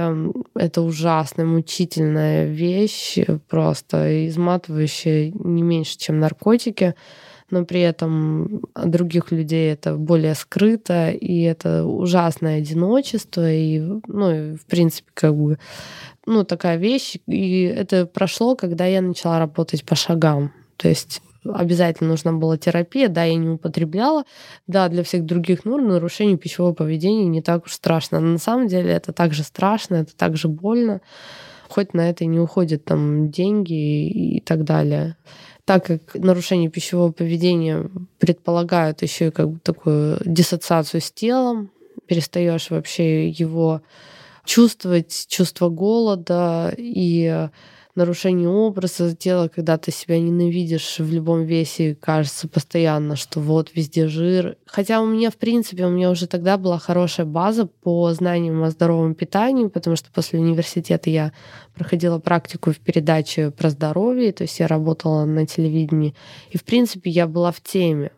это 0.55 0.81
ужасная, 0.81 1.45
мучительная 1.45 2.45
вещь, 2.45 3.17
просто 3.47 4.27
изматывающая 4.27 5.31
не 5.31 5.61
меньше, 5.61 5.97
чем 5.97 6.19
наркотики 6.19 6.95
но 7.53 7.65
при 7.65 7.81
этом 7.81 8.63
других 8.75 9.31
людей 9.31 9.71
это 9.71 9.95
более 9.95 10.33
скрыто, 10.33 11.11
и 11.11 11.41
это 11.41 11.85
ужасное 11.85 12.57
одиночество, 12.57 13.49
и, 13.49 13.79
ну, 13.79 14.55
в 14.57 14.65
принципе, 14.65 15.09
как 15.13 15.35
бы, 15.35 15.59
ну, 16.25 16.43
такая 16.43 16.77
вещь. 16.77 17.17
И 17.27 17.63
это 17.63 18.07
прошло, 18.07 18.55
когда 18.55 18.85
я 18.87 19.01
начала 19.01 19.37
работать 19.37 19.85
по 19.85 19.93
шагам. 19.95 20.51
То 20.77 20.89
есть 20.89 21.21
обязательно 21.45 22.09
нужна 22.09 22.33
была 22.33 22.57
терапия, 22.57 23.07
да, 23.09 23.23
я 23.23 23.35
не 23.35 23.49
употребляла, 23.49 24.23
да, 24.67 24.89
для 24.89 25.03
всех 25.03 25.25
других 25.25 25.65
норм 25.65 25.87
нарушение 25.89 26.37
пищевого 26.37 26.73
поведения 26.73 27.25
не 27.25 27.41
так 27.41 27.65
уж 27.65 27.73
страшно. 27.73 28.19
Но 28.19 28.33
на 28.33 28.37
самом 28.37 28.67
деле 28.67 28.91
это 28.91 29.13
также 29.13 29.43
страшно, 29.43 29.95
это 29.95 30.15
также 30.15 30.47
больно, 30.47 31.01
хоть 31.69 31.93
на 31.93 32.09
это 32.09 32.23
и 32.23 32.27
не 32.27 32.39
уходят 32.39 32.85
там 32.85 33.29
деньги 33.29 34.37
и 34.37 34.41
так 34.41 34.63
далее. 34.63 35.17
Так 35.65 35.85
как 35.85 36.15
нарушение 36.15 36.69
пищевого 36.69 37.11
поведения 37.11 37.89
предполагают 38.19 39.01
еще 39.01 39.27
и 39.27 39.31
как 39.31 39.49
бы 39.49 39.59
такую 39.59 40.19
диссоциацию 40.25 40.99
с 41.01 41.11
телом, 41.11 41.71
перестаешь 42.05 42.69
вообще 42.69 43.29
его 43.29 43.81
чувствовать, 44.45 45.25
чувство 45.29 45.69
голода 45.69 46.73
и 46.77 47.47
нарушение 47.95 48.49
образа 48.49 49.15
тела, 49.15 49.47
когда 49.47 49.77
ты 49.77 49.91
себя 49.91 50.19
ненавидишь 50.19 50.99
в 50.99 51.11
любом 51.11 51.43
весе, 51.43 51.95
кажется 51.95 52.47
постоянно, 52.47 53.15
что 53.15 53.39
вот 53.39 53.71
везде 53.75 54.07
жир. 54.07 54.57
Хотя 54.65 55.01
у 55.01 55.05
меня, 55.05 55.29
в 55.29 55.37
принципе, 55.37 55.85
у 55.85 55.89
меня 55.89 56.09
уже 56.09 56.27
тогда 56.27 56.57
была 56.57 56.79
хорошая 56.79 57.25
база 57.25 57.65
по 57.65 58.11
знаниям 58.13 58.63
о 58.63 58.71
здоровом 58.71 59.13
питании, 59.13 59.67
потому 59.67 59.95
что 59.95 60.11
после 60.11 60.39
университета 60.39 61.09
я 61.09 61.33
проходила 61.75 62.19
практику 62.19 62.71
в 62.71 62.79
передаче 62.79 63.51
про 63.51 63.69
здоровье, 63.69 64.31
то 64.31 64.43
есть 64.43 64.59
я 64.59 64.67
работала 64.67 65.25
на 65.25 65.45
телевидении. 65.45 66.15
И, 66.49 66.57
в 66.57 66.63
принципе, 66.63 67.09
я 67.09 67.27
была 67.27 67.51
в 67.51 67.61
теме. 67.61 68.11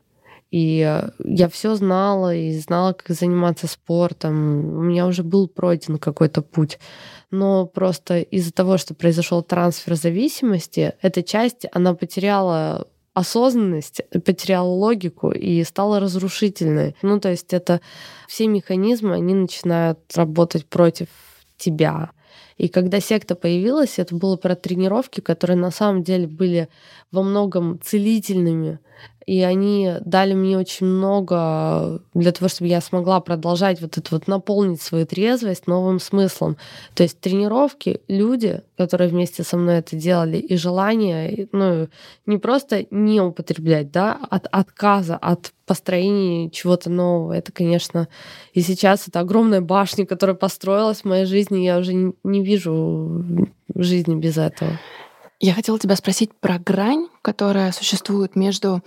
И 0.52 0.78
я 1.20 1.50
все 1.50 1.76
знала 1.76 2.34
и 2.34 2.58
знала, 2.58 2.94
как 2.94 3.14
заниматься 3.14 3.68
спортом. 3.68 4.78
У 4.78 4.84
меня 4.84 5.06
уже 5.06 5.22
был 5.22 5.50
пройден 5.50 5.98
какой-то 5.98 6.42
путь 6.42 6.80
но 7.32 7.66
просто 7.66 8.20
из-за 8.20 8.52
того, 8.54 8.78
что 8.78 8.94
произошел 8.94 9.42
трансфер 9.42 9.96
зависимости, 9.96 10.94
эта 11.02 11.24
часть, 11.24 11.66
она 11.72 11.94
потеряла 11.94 12.88
осознанность, 13.14 14.02
потеряла 14.26 14.68
логику 14.68 15.32
и 15.32 15.64
стала 15.64 16.00
разрушительной. 16.00 16.96
Ну, 17.02 17.20
то 17.20 17.30
есть 17.30 17.54
это 17.54 17.80
все 18.28 18.48
механизмы, 18.48 19.16
они 19.16 19.34
начинают 19.34 20.00
работать 20.16 20.66
против 20.66 21.08
тебя. 21.58 22.12
И 22.58 22.68
когда 22.68 23.00
секта 23.00 23.36
появилась, 23.36 24.00
это 24.00 24.16
было 24.16 24.36
про 24.36 24.56
тренировки, 24.56 25.22
которые 25.22 25.58
на 25.58 25.72
самом 25.72 26.04
деле 26.04 26.28
были 26.28 26.70
во 27.12 27.24
многом 27.24 27.80
целительными 27.82 28.80
и 29.26 29.42
они 29.42 29.94
дали 30.02 30.34
мне 30.34 30.58
очень 30.58 30.86
много 30.86 32.02
для 32.14 32.32
того, 32.32 32.48
чтобы 32.48 32.70
я 32.70 32.80
смогла 32.80 33.20
продолжать 33.20 33.82
вот 33.82 33.98
это 33.98 34.08
вот 34.12 34.28
наполнить 34.28 34.82
свою 34.82 35.08
трезвость 35.08 35.66
новым 35.66 36.00
смыслом. 36.00 36.58
То 36.94 37.04
есть 37.04 37.20
тренировки, 37.20 38.02
люди, 38.08 38.62
которые 38.78 39.10
вместе 39.10 39.44
со 39.44 39.58
мной 39.58 39.78
это 39.78 39.96
делали, 39.96 40.38
и 40.38 40.56
желание, 40.58 41.48
ну, 41.52 41.88
не 42.28 42.38
просто 42.38 42.86
не 42.92 43.20
употреблять, 43.20 43.92
да, 43.92 44.20
от 44.30 44.48
отказа, 44.52 45.18
от 45.18 45.54
построения 45.66 46.52
чего-то 46.52 46.92
нового. 46.92 47.34
Это, 47.34 47.52
конечно, 47.52 48.08
и 48.54 48.62
сейчас 48.62 49.08
это 49.08 49.22
огромная 49.22 49.62
башня, 49.62 50.06
которая 50.06 50.36
построилась 50.36 51.02
в 51.02 51.06
моей 51.06 51.26
жизни, 51.26 51.66
я 51.66 51.80
уже 51.80 51.94
не 51.94 52.44
вижу 52.44 53.48
жизни 53.74 54.16
без 54.16 54.38
этого. 54.38 54.80
Я 55.40 55.54
хотела 55.54 55.78
тебя 55.80 55.96
спросить 55.96 56.32
про 56.40 56.60
грань, 56.60 57.08
которая 57.22 57.72
существует 57.72 58.36
между 58.36 58.82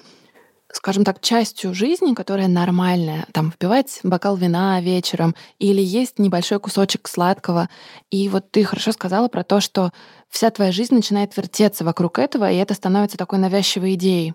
скажем 0.72 1.04
так, 1.04 1.20
частью 1.20 1.74
жизни, 1.74 2.14
которая 2.14 2.48
нормальная, 2.48 3.26
там, 3.33 3.50
впивать 3.50 4.00
бокал 4.02 4.37
вина 4.37 4.81
вечером 4.81 5.35
или 5.59 5.81
есть 5.81 6.18
небольшой 6.18 6.61
кусочек 6.61 7.09
сладкого. 7.09 7.68
И 8.11 8.28
вот 8.28 8.50
ты 8.50 8.64
хорошо 8.64 8.92
сказала 8.92 9.28
про 9.28 9.44
то, 9.44 9.61
что 9.61 9.92
вся 10.28 10.50
твоя 10.50 10.72
жизнь 10.72 10.94
начинает 10.94 11.37
вертеться 11.37 11.85
вокруг 11.85 12.18
этого, 12.18 12.50
и 12.50 12.57
это 12.57 12.74
становится 12.74 13.16
такой 13.16 13.38
навязчивой 13.38 13.94
идеей. 13.94 14.35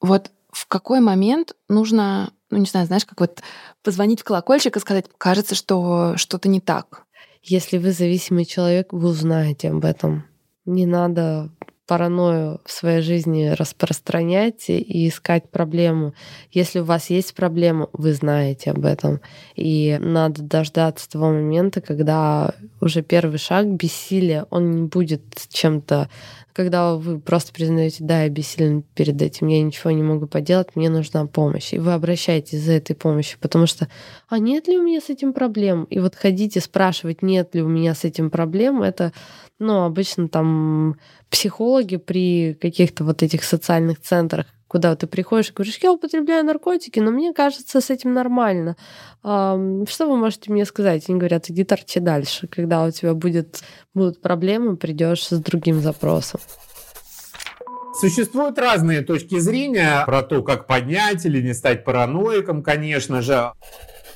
Вот 0.00 0.30
в 0.52 0.66
какой 0.66 1.00
момент 1.00 1.54
нужно, 1.68 2.32
ну 2.50 2.58
не 2.58 2.66
знаю, 2.66 2.86
знаешь, 2.86 3.06
как 3.06 3.20
вот 3.20 3.40
позвонить 3.82 4.20
в 4.20 4.24
колокольчик 4.24 4.76
и 4.76 4.80
сказать, 4.80 5.06
кажется, 5.16 5.54
что 5.54 6.16
что-то 6.16 6.48
не 6.48 6.60
так. 6.60 7.04
Если 7.42 7.78
вы 7.78 7.92
зависимый 7.92 8.44
человек, 8.44 8.92
вы 8.92 9.08
узнаете 9.08 9.70
об 9.70 9.84
этом. 9.84 10.24
Не 10.66 10.84
надо 10.84 11.50
паранойю 11.90 12.60
в 12.64 12.70
своей 12.70 13.00
жизни 13.00 13.48
распространять 13.48 14.70
и 14.70 15.08
искать 15.08 15.50
проблему. 15.50 16.14
Если 16.52 16.78
у 16.78 16.84
вас 16.84 17.10
есть 17.10 17.34
проблема, 17.34 17.88
вы 17.92 18.12
знаете 18.12 18.70
об 18.70 18.84
этом. 18.84 19.20
И 19.56 19.98
надо 20.00 20.40
дождаться 20.40 21.10
того 21.10 21.30
момента, 21.30 21.80
когда 21.80 22.54
уже 22.80 23.02
первый 23.02 23.38
шаг 23.38 23.66
бессилия, 23.66 24.46
он 24.50 24.70
не 24.70 24.82
будет 24.82 25.22
чем-то 25.48 26.08
когда 26.52 26.94
вы 26.96 27.20
просто 27.20 27.52
признаете, 27.52 28.04
да, 28.04 28.24
я 28.24 28.28
бессилен 28.28 28.82
перед 28.94 29.22
этим, 29.22 29.46
я 29.46 29.62
ничего 29.62 29.92
не 29.92 30.02
могу 30.02 30.26
поделать, 30.26 30.74
мне 30.74 30.90
нужна 30.90 31.24
помощь. 31.26 31.72
И 31.72 31.78
вы 31.78 31.92
обращаетесь 31.92 32.60
за 32.60 32.72
этой 32.72 32.94
помощью, 32.94 33.38
потому 33.40 33.66
что, 33.66 33.88
а 34.28 34.38
нет 34.38 34.66
ли 34.66 34.76
у 34.76 34.82
меня 34.82 35.00
с 35.00 35.08
этим 35.08 35.32
проблем? 35.32 35.84
И 35.84 36.00
вот 36.00 36.16
ходите 36.16 36.60
спрашивать, 36.60 37.22
нет 37.22 37.54
ли 37.54 37.62
у 37.62 37.68
меня 37.68 37.94
с 37.94 38.04
этим 38.04 38.30
проблем, 38.30 38.82
это, 38.82 39.12
ну, 39.60 39.84
обычно 39.84 40.28
там 40.28 40.96
психологи 41.30 41.96
при 41.96 42.54
каких-то 42.54 43.04
вот 43.04 43.22
этих 43.22 43.44
социальных 43.44 44.00
центрах 44.00 44.46
куда 44.70 44.94
ты 44.94 45.08
приходишь 45.08 45.50
и 45.50 45.52
говоришь, 45.52 45.78
я 45.82 45.90
употребляю 45.90 46.44
наркотики, 46.44 47.00
но 47.00 47.10
мне 47.10 47.32
кажется, 47.32 47.80
с 47.80 47.90
этим 47.90 48.14
нормально. 48.14 48.76
Что 49.20 50.06
вы 50.06 50.16
можете 50.16 50.52
мне 50.52 50.64
сказать? 50.64 51.08
Они 51.08 51.18
говорят, 51.18 51.50
иди 51.50 51.64
торчи 51.64 51.98
дальше. 51.98 52.46
Когда 52.46 52.84
у 52.84 52.90
тебя 52.92 53.14
будет, 53.14 53.64
будут 53.94 54.22
проблемы, 54.22 54.76
придешь 54.76 55.26
с 55.26 55.40
другим 55.40 55.80
запросом. 55.80 56.40
Существуют 58.00 58.60
разные 58.60 59.02
точки 59.02 59.40
зрения 59.40 60.04
про 60.06 60.22
то, 60.22 60.40
как 60.44 60.68
поднять 60.68 61.26
или 61.26 61.42
не 61.42 61.52
стать 61.52 61.84
параноиком, 61.84 62.62
конечно 62.62 63.22
же. 63.22 63.52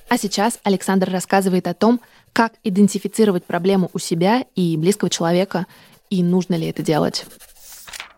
А 0.09 0.19
сейчас 0.19 0.61
Александр 0.63 1.11
рассказывает 1.11 1.67
о 1.67 1.75
том, 1.75 2.01
как 2.35 2.53
идентифицировать 2.65 3.45
проблему 3.45 3.91
у 3.95 3.99
себя 3.99 4.45
и 4.57 4.77
близкого 4.77 5.09
человека, 5.09 5.67
и 6.11 6.23
нужно 6.23 6.57
ли 6.57 6.67
это 6.67 6.83
делать. 6.83 7.25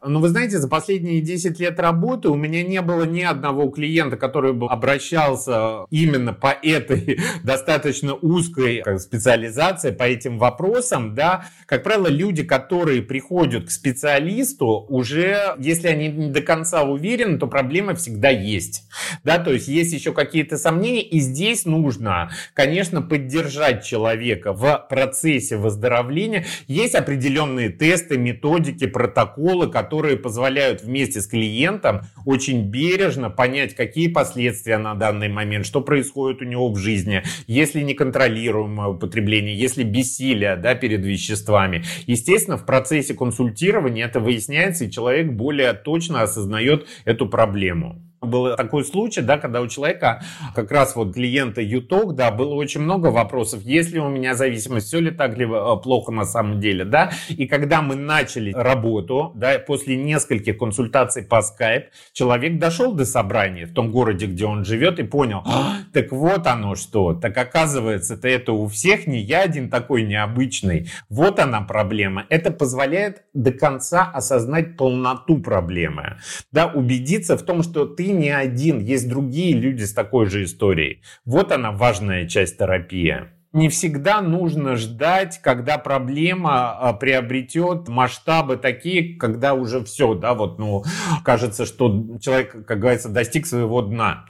Ну, 0.04 0.20
вы 0.20 0.28
знаете, 0.28 0.58
за 0.58 0.68
последние 0.68 1.20
10 1.20 1.58
лет 1.58 1.80
работы 1.80 2.28
у 2.28 2.34
меня 2.34 2.62
не 2.62 2.80
было 2.80 3.04
ни 3.04 3.22
одного 3.22 3.68
клиента, 3.70 4.16
который 4.16 4.52
бы 4.52 4.68
обращался 4.68 5.86
именно 5.90 6.32
по 6.32 6.54
этой 6.62 7.18
достаточно 7.42 8.14
узкой 8.14 8.82
как, 8.84 9.00
специализации, 9.00 9.90
по 9.90 10.04
этим 10.04 10.38
вопросам, 10.38 11.14
да. 11.14 11.46
Как 11.66 11.82
правило, 11.82 12.08
люди, 12.08 12.42
которые 12.42 13.02
приходят 13.02 13.66
к 13.66 13.70
специалисту, 13.70 14.86
уже, 14.88 15.54
если 15.58 15.88
они 15.88 16.08
не 16.08 16.30
до 16.30 16.40
конца 16.42 16.82
уверены, 16.82 17.38
то 17.38 17.46
проблема 17.46 17.94
всегда 17.94 18.30
есть, 18.30 18.84
да, 19.24 19.38
то 19.38 19.52
есть 19.52 19.68
есть 19.68 19.92
еще 19.92 20.12
какие-то 20.12 20.58
сомнения, 20.58 21.02
и 21.02 21.20
здесь 21.20 21.64
нужно, 21.64 22.30
конечно, 22.54 23.02
поддержать 23.02 23.84
человека 23.84 24.52
в 24.52 24.86
процессе 24.88 25.56
выздоровления. 25.56 26.44
Есть 26.68 26.94
определенные 26.94 27.70
тесты, 27.70 28.18
методики, 28.18 28.86
протоколы, 28.86 29.70
которые 29.70 29.95
которые 29.96 30.18
позволяют 30.18 30.82
вместе 30.82 31.22
с 31.22 31.26
клиентом 31.26 32.02
очень 32.26 32.68
бережно 32.68 33.30
понять, 33.30 33.74
какие 33.74 34.08
последствия 34.08 34.76
на 34.76 34.94
данный 34.94 35.30
момент, 35.30 35.64
что 35.64 35.80
происходит 35.80 36.42
у 36.42 36.44
него 36.44 36.70
в 36.70 36.76
жизни, 36.76 37.22
если 37.46 37.80
неконтролируемое 37.80 38.88
употребление, 38.88 39.58
если 39.58 39.84
бессилие 39.84 40.56
да, 40.56 40.74
перед 40.74 41.02
веществами. 41.02 41.82
Естественно, 42.06 42.58
в 42.58 42.66
процессе 42.66 43.14
консультирования 43.14 44.04
это 44.04 44.20
выясняется, 44.20 44.84
и 44.84 44.90
человек 44.90 45.32
более 45.32 45.72
точно 45.72 46.20
осознает 46.20 46.86
эту 47.06 47.26
проблему. 47.26 48.05
Был 48.20 48.56
такой 48.56 48.84
случай, 48.84 49.20
да, 49.20 49.38
когда 49.38 49.60
у 49.60 49.68
человека, 49.68 50.22
как 50.54 50.70
раз 50.72 50.96
вот 50.96 51.14
клиента 51.14 51.60
ЮТОК, 51.60 52.14
да, 52.14 52.30
было 52.30 52.54
очень 52.54 52.80
много 52.80 53.08
вопросов, 53.08 53.62
есть 53.62 53.92
ли 53.92 54.00
у 54.00 54.08
меня 54.08 54.34
зависимость, 54.34 54.88
все 54.88 55.00
ли 55.00 55.10
так 55.10 55.36
ли 55.36 55.44
э, 55.44 55.76
плохо 55.82 56.12
на 56.12 56.24
самом 56.24 56.58
деле, 56.60 56.84
да, 56.84 57.10
и 57.28 57.46
когда 57.46 57.82
мы 57.82 57.94
начали 57.94 58.52
работу, 58.52 59.32
да, 59.34 59.58
после 59.58 59.96
нескольких 59.96 60.56
консультаций 60.58 61.22
по 61.22 61.42
скайп, 61.42 61.86
человек 62.12 62.58
дошел 62.58 62.92
до 62.92 63.04
собрания 63.04 63.66
в 63.66 63.74
том 63.74 63.92
городе, 63.92 64.26
где 64.26 64.46
он 64.46 64.64
живет, 64.64 64.98
и 64.98 65.02
понял, 65.02 65.42
а, 65.44 65.76
так 65.92 66.10
вот 66.10 66.46
оно 66.46 66.74
что, 66.74 67.14
так 67.14 67.36
оказывается, 67.36 68.14
это, 68.14 68.28
это 68.28 68.52
у 68.52 68.66
всех 68.66 69.06
не 69.06 69.20
я 69.20 69.42
один 69.42 69.68
такой 69.68 70.02
необычный, 70.02 70.90
вот 71.08 71.38
она 71.38 71.60
проблема. 71.60 72.26
Это 72.30 72.50
позволяет 72.50 73.24
до 73.34 73.52
конца 73.52 74.10
осознать 74.10 74.76
полноту 74.76 75.38
проблемы, 75.38 76.16
да, 76.52 76.66
убедиться 76.66 77.36
в 77.36 77.42
том, 77.42 77.62
что 77.62 77.86
ты 77.86 78.05
не 78.12 78.30
один, 78.30 78.80
есть 78.80 79.08
другие 79.08 79.52
люди 79.54 79.82
с 79.82 79.92
такой 79.92 80.26
же 80.26 80.44
историей. 80.44 81.00
Вот 81.24 81.52
она 81.52 81.72
важная 81.72 82.26
часть 82.26 82.58
терапии 82.58 83.26
не 83.56 83.70
всегда 83.70 84.20
нужно 84.20 84.76
ждать, 84.76 85.40
когда 85.42 85.78
проблема 85.78 86.72
а, 86.72 86.92
приобретет 86.92 87.88
масштабы 87.88 88.58
такие, 88.58 89.16
когда 89.16 89.54
уже 89.54 89.82
все, 89.82 90.14
да, 90.14 90.34
вот, 90.34 90.58
ну, 90.58 90.84
кажется, 91.24 91.64
что 91.64 92.18
человек, 92.20 92.66
как 92.66 92.78
говорится, 92.78 93.08
достиг 93.08 93.46
своего 93.46 93.80
дна. 93.80 94.26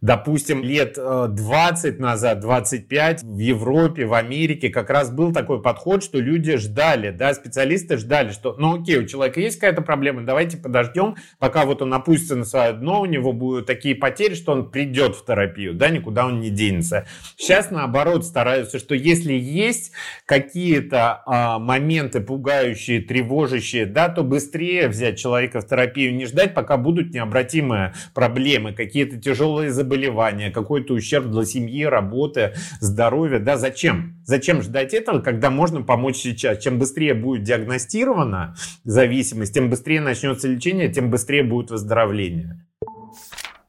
Допустим, 0.00 0.62
лет 0.62 0.94
20 0.94 1.84
э, 1.98 2.00
назад, 2.00 2.38
25 2.38 3.24
в 3.24 3.38
Европе, 3.38 4.06
в 4.06 4.14
Америке 4.14 4.68
как 4.68 4.90
раз 4.90 5.10
был 5.10 5.32
такой 5.32 5.60
подход, 5.60 6.04
что 6.04 6.20
люди 6.20 6.56
ждали, 6.56 7.10
да, 7.10 7.34
специалисты 7.34 7.96
ждали, 7.96 8.30
что, 8.30 8.54
ну, 8.58 8.80
окей, 8.80 8.98
у 8.98 9.06
человека 9.06 9.40
есть 9.40 9.58
какая-то 9.58 9.82
проблема, 9.82 10.22
давайте 10.22 10.56
подождем, 10.56 11.16
пока 11.40 11.64
вот 11.64 11.82
он 11.82 11.92
опустится 11.94 12.36
на 12.36 12.44
свое 12.44 12.74
дно, 12.74 13.00
у 13.00 13.06
него 13.06 13.32
будут 13.32 13.66
такие 13.66 13.96
потери, 13.96 14.34
что 14.34 14.52
он 14.52 14.70
придет 14.70 15.16
в 15.16 15.24
терапию, 15.24 15.74
да, 15.74 15.88
никуда 15.88 16.26
он 16.26 16.38
не 16.38 16.50
денется. 16.50 17.06
Сейчас, 17.36 17.72
наоборот, 17.72 18.24
стараются 18.24 18.67
кажется, 18.68 18.78
что 18.78 18.94
если 18.94 19.32
есть 19.32 19.92
какие-то 20.26 21.22
а, 21.24 21.58
моменты 21.58 22.20
пугающие, 22.20 23.00
тревожащие, 23.00 23.86
да, 23.86 24.08
то 24.08 24.22
быстрее 24.22 24.88
взять 24.88 25.18
человека 25.18 25.60
в 25.60 25.66
терапию, 25.66 26.14
не 26.14 26.26
ждать, 26.26 26.54
пока 26.54 26.76
будут 26.76 27.14
необратимые 27.14 27.94
проблемы, 28.14 28.72
какие-то 28.72 29.18
тяжелые 29.18 29.70
заболевания, 29.70 30.50
какой-то 30.50 30.94
ущерб 30.94 31.26
для 31.26 31.44
семьи, 31.44 31.84
работы, 31.84 32.54
здоровья. 32.80 33.38
Да, 33.38 33.56
зачем? 33.56 34.20
Зачем 34.24 34.62
ждать 34.62 34.92
этого, 34.92 35.20
когда 35.20 35.50
можно 35.50 35.82
помочь 35.82 36.16
сейчас? 36.16 36.58
Чем 36.58 36.78
быстрее 36.78 37.14
будет 37.14 37.44
диагностирована 37.44 38.54
зависимость, 38.84 39.54
тем 39.54 39.70
быстрее 39.70 40.00
начнется 40.00 40.48
лечение, 40.48 40.92
тем 40.92 41.10
быстрее 41.10 41.42
будет 41.42 41.70
выздоровление. 41.70 42.67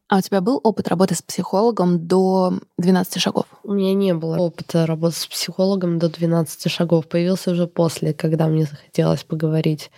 А 0.10 0.18
у 0.18 0.22
тебя 0.22 0.42
был 0.42 0.60
опыт 0.64 0.88
работы 0.88 1.14
с 1.14 1.22
психологом 1.22 2.08
до 2.08 2.60
12 2.80 3.22
шагов? 3.22 3.46
У 3.64 3.74
меня 3.74 3.94
не 3.94 4.16
было 4.16 4.38
опыта 4.38 4.88
работы 4.88 5.16
с 5.16 5.28
психологом 5.28 6.00
до 6.00 6.10
12 6.10 6.72
шагов. 6.72 7.08
Появился 7.08 7.52
уже 7.52 7.68
после, 7.68 8.16
когда 8.16 8.48
мне 8.48 8.66
захотелось 8.66 9.24
поговорить 9.24 9.92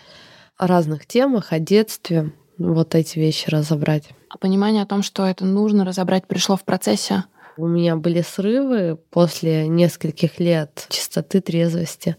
о 0.58 0.68
разных 0.68 1.06
темах, 1.06 1.54
о 1.54 1.60
детстве, 1.60 2.34
вот 2.58 2.94
эти 2.94 3.20
вещи 3.20 3.50
разобрать. 3.50 4.10
А 4.30 4.38
понимание 4.38 4.84
о 4.84 4.86
том, 4.86 5.02
что 5.02 5.26
это 5.26 5.46
нужно 5.46 5.86
разобрать, 5.86 6.28
пришло 6.28 6.58
в 6.58 6.66
процессе? 6.66 7.24
У 7.56 7.66
меня 7.66 7.96
были 7.96 8.22
срывы 8.22 9.00
после 9.12 9.70
нескольких 9.70 10.42
лет 10.42 10.88
чистоты, 10.90 11.40
трезвости. 11.40 12.18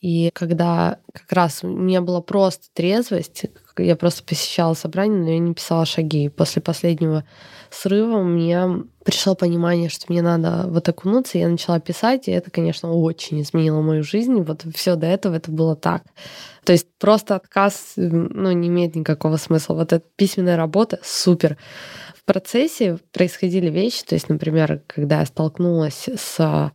И 0.00 0.30
когда 0.32 0.98
как 1.12 1.32
раз 1.32 1.64
у 1.64 1.68
меня 1.68 2.00
была 2.00 2.20
просто 2.20 2.66
трезвость, 2.72 3.46
я 3.78 3.96
просто 3.96 4.22
посещала 4.22 4.74
собрание, 4.74 5.20
но 5.20 5.30
я 5.30 5.38
не 5.38 5.54
писала 5.54 5.84
шаги. 5.86 6.28
После 6.28 6.62
последнего 6.62 7.24
срыва 7.70 8.22
меня 8.22 8.80
пришло 9.04 9.34
понимание, 9.34 9.88
что 9.88 10.06
мне 10.08 10.22
надо 10.22 10.66
вот 10.68 10.88
окунуться, 10.88 11.38
я 11.38 11.48
начала 11.48 11.80
писать, 11.80 12.28
и 12.28 12.30
это, 12.30 12.50
конечно, 12.50 12.92
очень 12.92 13.40
изменило 13.42 13.80
мою 13.80 14.02
жизнь. 14.02 14.34
Вот 14.42 14.64
все 14.74 14.96
до 14.96 15.06
этого 15.06 15.34
это 15.34 15.50
было 15.50 15.76
так. 15.76 16.02
То 16.64 16.72
есть 16.72 16.86
просто 16.98 17.36
отказ 17.36 17.94
ну, 17.96 18.52
не 18.52 18.68
имеет 18.68 18.94
никакого 18.94 19.36
смысла. 19.36 19.74
Вот 19.74 19.92
эта 19.92 20.04
письменная 20.16 20.56
работа 20.56 20.98
супер. 21.02 21.56
В 22.14 22.24
процессе 22.24 22.98
происходили 23.12 23.70
вещи, 23.70 24.04
то 24.04 24.14
есть, 24.14 24.28
например, 24.28 24.82
когда 24.86 25.20
я 25.20 25.26
столкнулась 25.26 26.08
с 26.14 26.72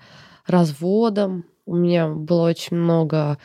разводом, 0.47 1.45
у 1.65 1.75
меня 1.75 2.07
было 2.07 2.49
очень 2.49 2.75
много 2.75 3.37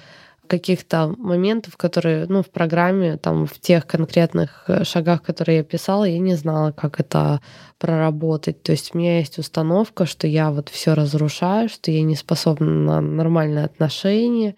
каких-то 0.48 1.14
моментов, 1.16 1.76
которые, 1.76 2.26
ну, 2.28 2.42
в 2.42 2.50
программе, 2.50 3.16
там, 3.16 3.46
в 3.46 3.60
тех 3.60 3.86
конкретных 3.86 4.64
э, 4.66 4.84
шагах, 4.84 5.22
которые 5.22 5.58
я 5.58 5.64
писала, 5.64 6.04
я 6.04 6.18
не 6.18 6.34
знала, 6.34 6.72
как 6.72 6.98
это 6.98 7.40
проработать. 7.78 8.62
То 8.62 8.72
есть 8.72 8.94
у 8.94 8.98
меня 8.98 9.18
есть 9.18 9.38
установка, 9.38 10.06
что 10.06 10.26
я 10.26 10.50
вот 10.50 10.68
все 10.68 10.94
разрушаю, 10.94 11.68
что 11.68 11.90
я 11.90 12.02
не 12.02 12.16
способна 12.16 12.66
на 12.66 13.00
нормальные 13.00 13.64
отношения, 13.64 14.56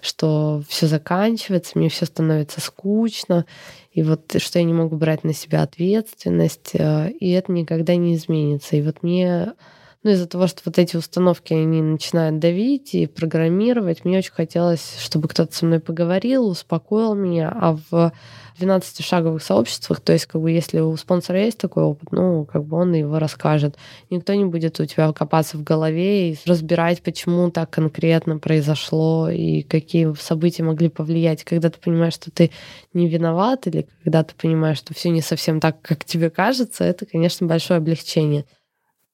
что 0.00 0.62
все 0.68 0.86
заканчивается, 0.86 1.78
мне 1.78 1.88
все 1.88 2.06
становится 2.06 2.60
скучно, 2.60 3.46
и 3.92 4.02
вот 4.02 4.34
что 4.38 4.58
я 4.58 4.64
не 4.64 4.74
могу 4.74 4.96
брать 4.96 5.24
на 5.24 5.32
себя 5.32 5.62
ответственность, 5.62 6.70
э, 6.74 7.10
и 7.10 7.30
это 7.30 7.52
никогда 7.52 7.94
не 7.96 8.16
изменится. 8.16 8.76
И 8.76 8.82
вот 8.82 9.02
мне 9.02 9.52
ну, 10.06 10.12
из-за 10.12 10.28
того, 10.28 10.46
что 10.46 10.62
вот 10.64 10.78
эти 10.78 10.96
установки, 10.96 11.52
они 11.52 11.82
начинают 11.82 12.38
давить 12.38 12.94
и 12.94 13.08
программировать, 13.08 14.04
мне 14.04 14.18
очень 14.18 14.32
хотелось, 14.32 14.98
чтобы 15.00 15.26
кто-то 15.26 15.52
со 15.52 15.66
мной 15.66 15.80
поговорил, 15.80 16.46
успокоил 16.46 17.16
меня, 17.16 17.52
а 17.52 17.76
в 17.90 18.12
12-шаговых 18.60 19.40
сообществах, 19.40 19.98
то 20.00 20.12
есть 20.12 20.26
как 20.26 20.40
бы 20.40 20.52
если 20.52 20.78
у 20.78 20.96
спонсора 20.96 21.40
есть 21.40 21.58
такой 21.58 21.82
опыт, 21.82 22.12
ну, 22.12 22.44
как 22.44 22.64
бы 22.64 22.76
он 22.76 22.94
его 22.94 23.18
расскажет. 23.18 23.76
Никто 24.08 24.32
не 24.34 24.44
будет 24.44 24.78
у 24.78 24.86
тебя 24.86 25.12
копаться 25.12 25.56
в 25.56 25.64
голове 25.64 26.30
и 26.30 26.38
разбирать, 26.46 27.02
почему 27.02 27.50
так 27.50 27.70
конкретно 27.70 28.38
произошло 28.38 29.28
и 29.28 29.62
какие 29.62 30.14
события 30.14 30.62
могли 30.62 30.88
повлиять. 30.88 31.42
Когда 31.42 31.68
ты 31.68 31.80
понимаешь, 31.80 32.14
что 32.14 32.30
ты 32.30 32.52
не 32.94 33.08
виноват, 33.08 33.66
или 33.66 33.88
когда 34.04 34.22
ты 34.22 34.36
понимаешь, 34.36 34.78
что 34.78 34.94
все 34.94 35.10
не 35.10 35.20
совсем 35.20 35.58
так, 35.58 35.82
как 35.82 36.04
тебе 36.04 36.30
кажется, 36.30 36.84
это, 36.84 37.06
конечно, 37.06 37.48
большое 37.48 37.78
облегчение. 37.78 38.44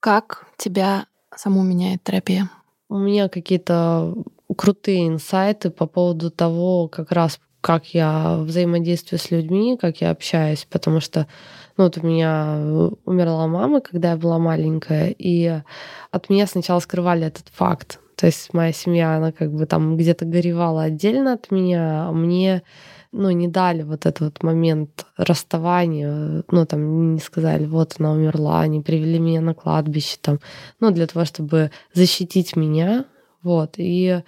Как 0.03 0.47
тебя 0.57 1.07
саму 1.33 1.63
меняет 1.63 2.03
терапия? 2.03 2.51
У 2.89 2.99
меня 2.99 3.29
какие-то 3.29 4.17
крутые 4.57 5.07
инсайты 5.07 5.71
по 5.71 5.87
поводу 5.87 6.33
того, 6.33 6.89
как 6.89 7.13
раз 7.13 7.39
как 7.61 7.95
я 7.95 8.39
взаимодействую 8.39 9.21
с 9.21 9.31
людьми, 9.31 9.79
как 9.81 10.01
я 10.01 10.11
общаюсь, 10.11 10.67
потому 10.69 10.99
что 10.99 11.29
ну, 11.77 11.85
вот 11.85 11.99
у 11.99 12.05
меня 12.05 12.91
умерла 13.05 13.47
мама, 13.47 13.81
когда 13.81 14.11
я 14.11 14.17
была 14.17 14.41
маленькая, 14.41 15.15
и 15.17 15.61
от 16.11 16.29
меня 16.29 16.49
сначала 16.49 16.81
скрывали 16.81 17.29
этот 17.29 17.47
факт. 17.51 18.01
То 18.17 18.27
есть 18.27 18.53
моя 18.53 18.73
семья, 18.73 19.15
она 19.15 19.31
как 19.31 19.53
бы 19.53 19.67
там 19.67 19.97
где-то 19.97 20.25
горевала 20.25 20.83
отдельно 20.83 21.35
от 21.35 21.53
меня, 21.53 22.09
а 22.09 22.13
мне 22.13 22.65
ну, 23.13 23.31
не 23.31 23.47
дали 23.47 23.83
вот 23.83 24.07
этот 24.07 24.21
вот 24.21 24.43
момент 24.43 25.07
расставания, 25.17 26.43
ну, 26.51 26.67
там, 26.67 27.15
не 27.15 27.21
сказали, 27.21 27.67
вот 27.67 27.97
она 27.99 28.13
умерла, 28.13 28.61
они 28.61 28.81
привели 28.81 29.19
меня 29.19 29.41
на 29.43 29.55
кладбище, 29.55 30.17
там, 30.21 30.41
ну, 30.81 30.91
для 30.91 31.07
того, 31.07 31.25
чтобы 31.25 31.71
защитить 31.93 32.57
меня, 32.57 33.05
вот, 33.43 33.75
и 33.77 34.23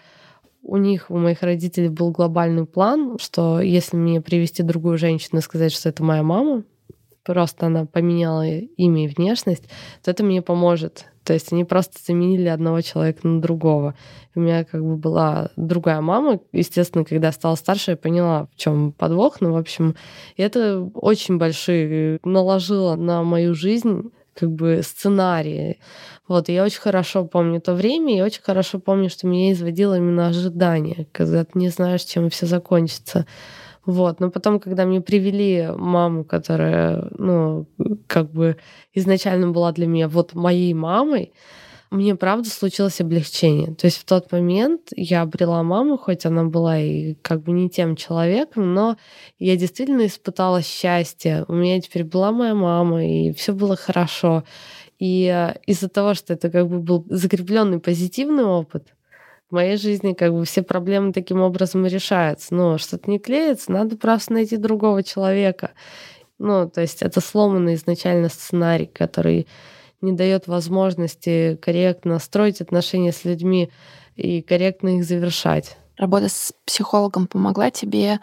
у 0.62 0.76
них, 0.76 1.10
у 1.10 1.16
моих 1.16 1.42
родителей 1.42 1.88
был 1.88 2.10
глобальный 2.10 2.66
план, 2.66 3.18
что 3.20 3.60
если 3.60 3.96
мне 3.96 4.20
привести 4.20 4.62
другую 4.62 4.98
женщину 4.98 5.38
и 5.38 5.42
сказать, 5.42 5.72
что 5.72 5.88
это 5.88 6.02
моя 6.02 6.22
мама, 6.22 6.64
просто 7.22 7.66
она 7.66 7.86
поменяла 7.86 8.46
имя 8.46 9.04
и 9.04 9.08
внешность, 9.08 9.64
то 10.02 10.10
это 10.10 10.22
мне 10.24 10.42
поможет. 10.42 11.06
То 11.24 11.32
есть 11.32 11.52
они 11.52 11.64
просто 11.64 11.98
заменили 12.06 12.48
одного 12.48 12.80
человека 12.82 13.26
на 13.26 13.40
другого. 13.40 13.94
У 14.34 14.40
меня 14.40 14.64
как 14.64 14.84
бы 14.84 14.96
была 14.96 15.50
другая 15.56 16.00
мама. 16.00 16.40
Естественно, 16.52 17.04
когда 17.04 17.32
стала 17.32 17.54
старше, 17.54 17.92
я 17.92 17.96
поняла, 17.96 18.46
в 18.54 18.56
чем 18.56 18.92
подвох. 18.92 19.40
Ну, 19.40 19.52
в 19.52 19.56
общем, 19.56 19.96
это 20.36 20.80
очень 20.94 21.38
большие 21.38 22.20
наложило 22.24 22.94
на 22.96 23.22
мою 23.22 23.54
жизнь 23.54 24.10
как 24.34 24.50
бы 24.50 24.82
сценарии. 24.82 25.78
Вот, 26.26 26.48
и 26.48 26.54
я 26.54 26.64
очень 26.64 26.80
хорошо 26.80 27.24
помню 27.24 27.60
то 27.60 27.74
время, 27.74 28.16
и 28.16 28.22
очень 28.22 28.42
хорошо 28.42 28.78
помню, 28.78 29.10
что 29.10 29.26
меня 29.26 29.52
изводило 29.52 29.96
именно 29.96 30.26
ожидание, 30.26 31.06
когда 31.12 31.44
ты 31.44 31.58
не 31.58 31.68
знаешь, 31.68 32.02
чем 32.02 32.30
все 32.30 32.46
закончится. 32.46 33.26
Вот, 33.86 34.20
но 34.20 34.30
потом, 34.30 34.60
когда 34.60 34.86
мне 34.86 35.00
привели 35.00 35.68
маму, 35.76 36.24
которая, 36.24 37.10
ну, 37.18 37.66
как 38.06 38.30
бы 38.30 38.56
изначально 38.94 39.50
была 39.50 39.72
для 39.72 39.86
меня 39.86 40.08
вот 40.08 40.34
моей 40.34 40.72
мамой, 40.72 41.32
мне 41.90 42.16
правда 42.16 42.48
случилось 42.48 43.00
облегчение. 43.00 43.74
То 43.74 43.86
есть 43.86 43.98
в 43.98 44.04
тот 44.04 44.32
момент 44.32 44.88
я 44.96 45.22
обрела 45.22 45.62
маму, 45.62 45.96
хоть 45.96 46.26
она 46.26 46.44
была 46.44 46.78
и 46.78 47.14
как 47.22 47.42
бы 47.42 47.52
не 47.52 47.70
тем 47.70 47.94
человеком, 47.94 48.74
но 48.74 48.96
я 49.38 49.56
действительно 49.56 50.06
испытала 50.06 50.62
счастье. 50.62 51.44
У 51.46 51.52
меня 51.52 51.80
теперь 51.80 52.04
была 52.04 52.32
моя 52.32 52.54
мама, 52.54 53.06
и 53.06 53.32
все 53.32 53.52
было 53.52 53.76
хорошо. 53.76 54.44
И 54.98 55.26
э, 55.26 55.54
из-за 55.66 55.88
того, 55.88 56.14
что 56.14 56.32
это 56.32 56.50
как 56.50 56.68
бы 56.68 56.80
был 56.80 57.04
закрепленный 57.10 57.78
позитивный 57.78 58.44
опыт, 58.44 58.93
моей 59.54 59.76
жизни 59.76 60.12
как 60.12 60.32
бы 60.32 60.44
все 60.44 60.62
проблемы 60.62 61.12
таким 61.12 61.40
образом 61.40 61.86
решаются. 61.86 62.54
Но 62.54 62.78
что-то 62.78 63.10
не 63.10 63.18
клеится, 63.18 63.72
надо 63.72 63.96
просто 63.96 64.32
найти 64.34 64.56
другого 64.56 65.02
человека. 65.02 65.70
Ну, 66.38 66.68
то 66.68 66.80
есть 66.80 67.02
это 67.02 67.20
сломанный 67.20 67.74
изначально 67.74 68.28
сценарий, 68.28 68.86
который 68.86 69.46
не 70.00 70.12
дает 70.12 70.46
возможности 70.46 71.58
корректно 71.62 72.18
строить 72.18 72.60
отношения 72.60 73.12
с 73.12 73.24
людьми 73.24 73.70
и 74.16 74.42
корректно 74.42 74.98
их 74.98 75.04
завершать. 75.04 75.76
Работа 75.96 76.28
с 76.28 76.52
психологом 76.66 77.26
помогла 77.26 77.70
тебе 77.70 78.20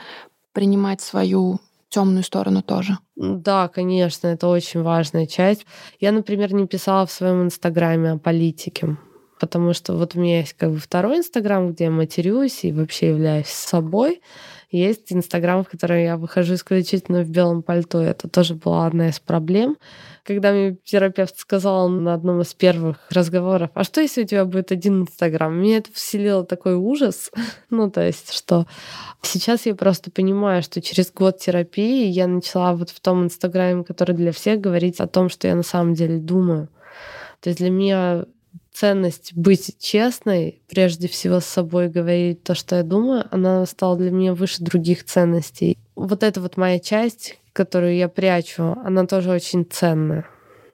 принимать 0.53 1.01
свою 1.01 1.59
темную 1.89 2.23
сторону 2.23 2.61
тоже. 2.61 2.97
Да, 3.15 3.67
конечно, 3.67 4.27
это 4.27 4.47
очень 4.47 4.81
важная 4.81 5.25
часть. 5.25 5.65
Я, 5.99 6.11
например, 6.11 6.53
не 6.53 6.67
писала 6.67 7.05
в 7.05 7.11
своем 7.11 7.43
инстаграме 7.43 8.11
о 8.11 8.17
политике, 8.17 8.97
потому 9.41 9.73
что 9.73 9.93
вот 9.93 10.15
у 10.15 10.19
меня 10.19 10.39
есть 10.39 10.53
как 10.53 10.69
бы 10.69 10.77
второй 10.77 11.17
инстаграм, 11.17 11.73
где 11.73 11.85
я 11.85 11.91
матерюсь 11.91 12.63
и 12.63 12.71
вообще 12.71 13.09
являюсь 13.09 13.47
собой. 13.47 14.21
Есть 14.69 15.11
Инстаграм, 15.11 15.65
в 15.65 15.67
котором 15.67 15.97
я 15.97 16.15
выхожу 16.15 16.53
исключительно 16.53 17.23
в 17.23 17.29
белом 17.29 17.61
пальто. 17.63 17.99
Это 18.01 18.29
тоже 18.29 18.53
была 18.53 18.85
одна 18.85 19.09
из 19.09 19.19
проблем. 19.19 19.77
Когда 20.23 20.53
мне 20.53 20.77
терапевт 20.85 21.37
сказал 21.37 21.89
на 21.89 22.13
одном 22.13 22.41
из 22.41 22.53
первых 22.53 22.99
разговоров, 23.09 23.71
а 23.73 23.83
что 23.83 23.99
если 23.99 24.23
у 24.23 24.27
тебя 24.27 24.45
будет 24.45 24.71
один 24.71 25.01
Инстаграм? 25.01 25.53
Меня 25.53 25.77
это 25.77 25.91
вселило 25.91 26.45
такой 26.45 26.75
ужас. 26.75 27.31
ну, 27.71 27.89
то 27.89 28.05
есть, 28.05 28.31
что 28.31 28.67
сейчас 29.23 29.65
я 29.65 29.73
просто 29.73 30.11
понимаю, 30.11 30.61
что 30.61 30.81
через 30.81 31.11
год 31.11 31.39
терапии 31.39 32.05
я 32.05 32.27
начала 32.27 32.73
вот 32.73 32.91
в 32.91 32.99
том 33.01 33.25
Инстаграме, 33.25 33.83
который 33.83 34.15
для 34.15 34.31
всех, 34.31 34.61
говорить 34.61 34.99
о 34.99 35.07
том, 35.07 35.29
что 35.29 35.47
я 35.47 35.55
на 35.55 35.63
самом 35.63 35.95
деле 35.95 36.19
думаю. 36.19 36.69
То 37.41 37.49
есть 37.49 37.59
для 37.59 37.71
меня 37.71 38.25
ценность 38.73 39.33
быть 39.35 39.75
честной, 39.79 40.61
прежде 40.69 41.07
всего 41.07 41.39
с 41.39 41.45
собой 41.45 41.89
говорить 41.89 42.43
то, 42.43 42.55
что 42.55 42.77
я 42.77 42.83
думаю, 42.83 43.25
она 43.31 43.65
стала 43.65 43.97
для 43.97 44.11
меня 44.11 44.33
выше 44.33 44.63
других 44.63 45.03
ценностей. 45.05 45.77
Вот 45.95 46.23
эта 46.23 46.41
вот 46.41 46.57
моя 46.57 46.79
часть, 46.79 47.37
которую 47.53 47.95
я 47.95 48.07
прячу, 48.07 48.77
она 48.83 49.05
тоже 49.05 49.31
очень 49.31 49.65
ценная. 49.69 50.25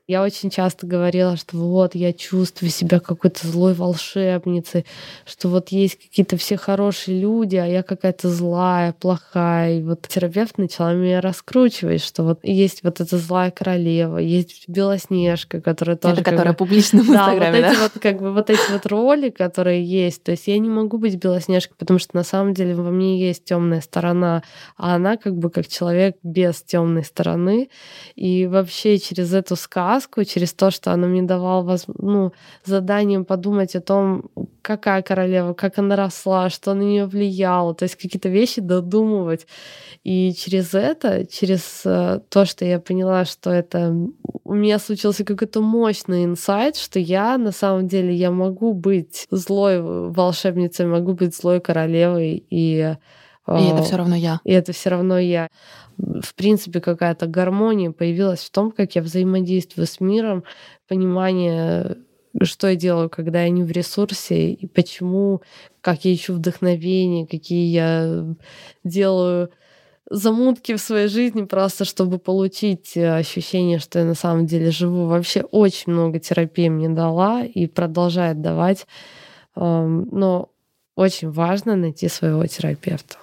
Я 0.08 0.24
очень 0.24 0.50
часто 0.50 0.88
говорила, 0.88 1.36
что 1.36 1.58
вот 1.58 1.93
я 1.93 2.13
чувствую 2.13 2.70
себя 2.70 3.02
какой-то 3.02 3.46
злой 3.46 3.74
волшебницей, 3.74 4.86
что 5.26 5.50
вот 5.50 5.67
есть 5.67 6.00
какие-то 6.00 6.38
все 6.38 6.56
хорошие 6.56 7.20
люди, 7.20 7.58
а 7.58 7.65
я 7.65 7.84
какая-то 7.84 8.30
злая, 8.30 8.93
плохая. 8.93 9.80
И 9.80 9.84
вот 9.84 10.08
терапевт 10.08 10.58
начала 10.58 10.93
меня 10.93 11.20
раскручивать, 11.20 12.02
что 12.02 12.24
вот 12.24 12.39
есть 12.43 12.84
вот 12.84 13.02
эта 13.02 13.17
злая 13.17 13.52
королева, 13.52 14.17
есть 14.17 14.63
Белоснежка, 14.70 15.60
которая 15.60 15.98
тоже... 15.98 16.22
Это 16.22 16.24
которая 16.24 16.54
бы... 16.54 16.58
публично 16.58 17.04
в 17.04 17.08
да, 17.08 17.36
Инстаграме, 17.36 17.62
вот 17.62 17.72
эти 17.72 17.80
вот 17.82 17.91
как 18.02 18.22
бы 18.22 18.32
вот 18.32 18.50
эти 18.50 18.72
вот 18.72 18.86
роли, 18.86 19.30
которые 19.30 19.84
есть. 19.84 20.24
То 20.24 20.32
есть 20.32 20.48
я 20.48 20.58
не 20.58 20.70
могу 20.70 21.00
быть 21.00 21.17
Белоснежкой, 21.17 21.76
потому 21.78 22.00
что 22.00 22.15
на 22.15 22.24
самом 22.24 22.54
деле 22.54 22.76
во 22.76 22.91
мне 22.91 23.20
есть 23.20 23.43
темная 23.43 23.82
сторона, 23.82 24.41
а 24.78 24.96
она 24.96 25.17
как 25.17 25.36
бы 25.36 25.50
как 25.50 25.67
человек 25.67 26.15
без 26.24 26.62
темной 26.62 27.04
стороны. 27.04 27.70
И 28.15 28.48
вообще 28.48 29.00
через 29.00 29.34
эту 29.34 29.58
сказку 29.58 29.96
сказку, 29.97 30.23
через 30.23 30.53
то, 30.53 30.71
что 30.71 30.91
она 30.91 31.07
мне 31.07 31.21
давала 31.21 31.77
ну, 31.97 32.31
заданием 32.63 33.25
подумать 33.25 33.75
о 33.75 33.81
том, 33.81 34.29
какая 34.62 35.01
королева, 35.01 35.53
как 35.53 35.79
она 35.79 35.95
росла, 35.95 36.49
что 36.49 36.73
на 36.73 36.81
нее 36.81 37.05
влияло, 37.05 37.73
то 37.73 37.83
есть 37.83 37.95
какие-то 37.95 38.29
вещи 38.29 38.62
додумывать. 38.62 39.47
И 40.03 40.33
через 40.33 40.73
это, 40.73 41.25
через 41.25 41.81
э, 41.86 42.19
то, 42.29 42.45
что 42.45 42.65
я 42.65 42.79
поняла, 42.79 43.25
что 43.25 43.49
это 43.49 43.93
у 44.43 44.53
меня 44.53 44.79
случился 44.79 45.25
какой-то 45.25 45.62
мощный 45.62 46.25
инсайт, 46.25 46.77
что 46.77 46.99
я 46.99 47.38
на 47.38 47.51
самом 47.51 47.88
деле 47.88 48.13
я 48.13 48.31
могу 48.31 48.73
быть 48.73 49.27
злой 49.31 49.81
волшебницей, 49.81 50.86
могу 50.86 51.13
быть 51.13 51.36
злой 51.36 51.60
королевой 51.60 52.43
и 52.49 52.95
и 53.47 53.63
это 53.73 53.83
все 53.83 53.95
равно 53.95 54.15
я. 54.15 54.39
И 54.43 54.51
это 54.51 54.73
все 54.73 54.89
равно 54.89 55.17
я 55.19 55.47
в 55.97 56.36
принципе, 56.36 56.79
какая-то 56.79 57.27
гармония 57.27 57.91
появилась 57.91 58.41
в 58.41 58.51
том, 58.51 58.71
как 58.71 58.95
я 58.95 59.01
взаимодействую 59.01 59.88
с 59.88 59.99
миром, 59.99 60.43
понимание, 60.88 61.97
что 62.43 62.67
я 62.67 62.75
делаю, 62.75 63.10
когда 63.10 63.43
я 63.43 63.49
не 63.49 63.63
в 63.63 63.71
ресурсе, 63.71 64.51
и 64.51 64.67
почему, 64.67 65.41
как 65.81 66.05
я 66.05 66.13
ищу 66.13 66.33
вдохновение, 66.33 67.25
какие 67.25 67.71
я 67.71 68.25
делаю 68.83 69.49
замутки 70.10 70.75
в 70.75 70.81
своей 70.81 71.07
жизни 71.07 71.43
просто, 71.43 71.83
чтобы 71.83 72.19
получить 72.19 72.95
ощущение, 72.95 73.79
что 73.79 73.99
я 73.99 74.05
на 74.05 74.13
самом 74.13 74.45
деле 74.45 74.71
живу. 74.71 75.07
Вообще 75.07 75.41
очень 75.41 75.91
много 75.91 76.19
терапии 76.19 76.69
мне 76.69 76.89
дала 76.89 77.43
и 77.43 77.65
продолжает 77.65 78.41
давать. 78.41 78.88
Но 79.55 80.49
очень 80.95 81.29
важно 81.29 81.75
найти 81.75 82.07
своего 82.07 82.45
терапевта. 82.45 83.17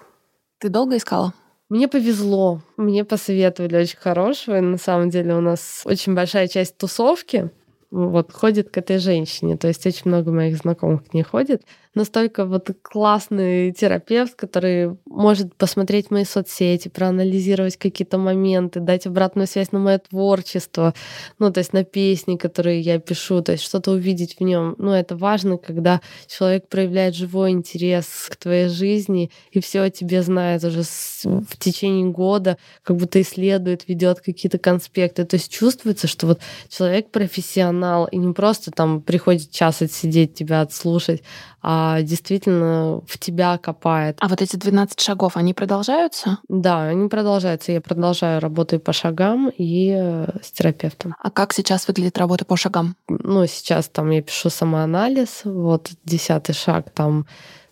Ты 0.58 0.68
долго 0.68 0.96
искала? 0.96 1.34
Мне 1.68 1.88
повезло, 1.88 2.60
мне 2.76 3.04
посоветовали 3.04 3.76
очень 3.76 3.98
хорошего. 3.98 4.58
И 4.58 4.60
на 4.60 4.78
самом 4.78 5.10
деле 5.10 5.34
у 5.34 5.40
нас 5.40 5.82
очень 5.84 6.14
большая 6.14 6.46
часть 6.48 6.76
тусовки 6.76 7.50
вот 7.90 8.32
ходит 8.32 8.70
к 8.70 8.78
этой 8.78 8.98
женщине. 8.98 9.56
То 9.56 9.68
есть 9.68 9.86
очень 9.86 10.08
много 10.10 10.30
моих 10.30 10.56
знакомых 10.56 11.04
к 11.04 11.14
ней 11.14 11.22
ходит. 11.22 11.62
Настолько 11.94 12.44
вот 12.44 12.70
классный 12.82 13.72
терапевт, 13.72 14.34
который 14.34 14.96
может 15.06 15.54
посмотреть 15.54 16.10
мои 16.10 16.24
соцсети, 16.24 16.88
проанализировать 16.88 17.76
какие-то 17.76 18.18
моменты, 18.18 18.80
дать 18.80 19.06
обратную 19.06 19.46
связь 19.46 19.72
на 19.72 19.78
мое 19.78 19.98
творчество, 19.98 20.94
ну, 21.38 21.52
то 21.52 21.58
есть 21.58 21.72
на 21.72 21.84
песни, 21.84 22.36
которые 22.36 22.80
я 22.80 22.98
пишу, 22.98 23.42
то 23.42 23.52
есть 23.52 23.64
что-то 23.64 23.92
увидеть 23.92 24.36
в 24.38 24.42
нем. 24.42 24.74
Ну, 24.78 24.90
это 24.90 25.16
важно, 25.16 25.56
когда 25.56 26.00
человек 26.26 26.68
проявляет 26.68 27.14
живой 27.14 27.50
интерес 27.50 28.06
к 28.28 28.36
твоей 28.36 28.68
жизни 28.68 29.30
и 29.52 29.60
все 29.60 29.82
о 29.82 29.90
тебе 29.90 30.22
знает 30.22 30.64
уже 30.64 30.82
в 30.82 31.56
течение 31.58 32.06
года, 32.06 32.58
как 32.82 32.96
будто 32.96 33.20
исследует, 33.20 33.88
ведет 33.88 34.20
какие-то 34.20 34.58
конспекты. 34.58 35.24
То 35.24 35.36
есть 35.36 35.52
чувствуется, 35.52 36.06
что 36.06 36.26
вот 36.26 36.40
человек 36.68 37.10
профессионал 37.10 38.06
и 38.06 38.16
не 38.16 38.32
просто 38.32 38.70
там 38.70 39.00
приходит 39.00 39.50
час 39.50 39.82
отсидеть, 39.82 40.34
тебя 40.34 40.60
отслушать, 40.60 41.22
а 41.62 41.83
действительно 42.02 43.00
в 43.06 43.18
тебя 43.18 43.58
копает. 43.58 44.16
А 44.20 44.28
вот 44.28 44.42
эти 44.42 44.56
12 44.56 45.00
шагов, 45.00 45.36
они 45.36 45.54
продолжаются? 45.54 46.38
Да, 46.48 46.84
они 46.84 47.08
продолжаются. 47.08 47.72
Я 47.72 47.80
продолжаю 47.80 48.40
работаю 48.40 48.80
по 48.80 48.92
шагам 48.92 49.50
и 49.56 49.94
э, 49.96 50.26
с 50.42 50.52
терапевтом. 50.52 51.14
А 51.20 51.30
как 51.30 51.52
сейчас 51.52 51.88
выглядит 51.88 52.18
работа 52.18 52.44
по 52.44 52.56
шагам? 52.56 52.96
Ну, 53.08 53.46
сейчас 53.46 53.88
там 53.88 54.10
я 54.10 54.22
пишу 54.22 54.50
самоанализ, 54.50 55.42
вот 55.44 55.90
десятый 56.04 56.54
шаг, 56.54 56.90
там 56.90 57.26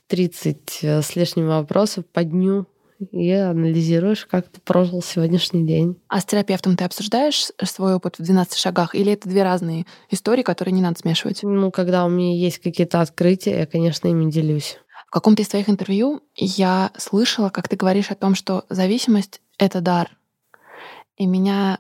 30 0.08 0.78
э, 0.82 1.02
с 1.02 1.16
лишним 1.16 1.48
вопросов 1.48 2.04
по 2.12 2.22
дню 2.24 2.66
и 3.10 3.30
анализируешь, 3.30 4.26
как 4.26 4.48
ты 4.48 4.60
прожил 4.60 5.02
сегодняшний 5.02 5.66
день. 5.66 5.96
А 6.08 6.20
с 6.20 6.24
терапевтом 6.24 6.76
ты 6.76 6.84
обсуждаешь 6.84 7.50
свой 7.62 7.94
опыт 7.94 8.18
в 8.18 8.22
12 8.22 8.56
шагах? 8.56 8.94
Или 8.94 9.12
это 9.12 9.28
две 9.28 9.42
разные 9.42 9.86
истории, 10.10 10.42
которые 10.42 10.72
не 10.72 10.82
надо 10.82 10.98
смешивать? 10.98 11.42
Ну, 11.42 11.70
когда 11.70 12.04
у 12.04 12.08
меня 12.08 12.36
есть 12.36 12.58
какие-то 12.58 13.00
открытия, 13.00 13.60
я, 13.60 13.66
конечно, 13.66 14.08
ими 14.08 14.30
делюсь. 14.30 14.78
В 15.06 15.10
каком-то 15.10 15.42
из 15.42 15.48
твоих 15.48 15.68
интервью 15.68 16.22
я 16.36 16.90
слышала, 16.96 17.50
как 17.50 17.68
ты 17.68 17.76
говоришь 17.76 18.10
о 18.10 18.14
том, 18.14 18.34
что 18.34 18.64
зависимость— 18.70 19.42
это 19.58 19.80
дар. 19.80 20.10
И 21.16 21.26
меня 21.26 21.78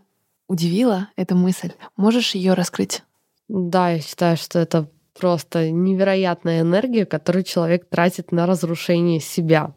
удивила 0.48 1.08
эта 1.16 1.34
мысль. 1.34 1.72
Можешь 1.96 2.34
ее 2.34 2.54
раскрыть? 2.54 3.02
Да, 3.48 3.90
я 3.90 4.00
считаю, 4.00 4.36
что 4.36 4.58
это 4.58 4.88
просто 5.18 5.70
невероятная 5.70 6.60
энергия, 6.60 7.06
которую 7.06 7.44
человек 7.44 7.88
тратит 7.88 8.32
на 8.32 8.46
разрушение 8.46 9.20
себя. 9.20 9.74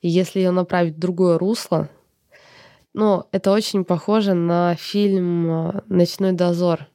И 0.00 0.08
если 0.08 0.40
ее 0.40 0.50
направить 0.50 0.94
в 0.94 0.98
другое 0.98 1.38
русло, 1.38 1.88
ну, 2.94 3.24
это 3.32 3.52
очень 3.52 3.84
похоже 3.84 4.34
на 4.34 4.74
фильм 4.74 5.50
э, 5.50 5.82
«Ночной 5.88 6.32
дозор», 6.32 6.88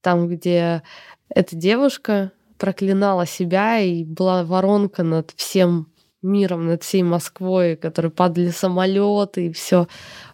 там, 0.00 0.28
где 0.28 0.82
эта 1.28 1.56
девушка 1.56 2.32
проклинала 2.58 3.26
себя 3.26 3.80
и 3.80 4.04
была 4.04 4.44
воронка 4.44 5.02
над 5.02 5.32
всем 5.36 5.88
миром, 6.22 6.66
над 6.66 6.82
всей 6.82 7.02
Москвой, 7.02 7.76
которые 7.76 8.12
падали 8.12 8.50
самолеты 8.50 9.46
и 9.46 9.52
все. 9.52 9.88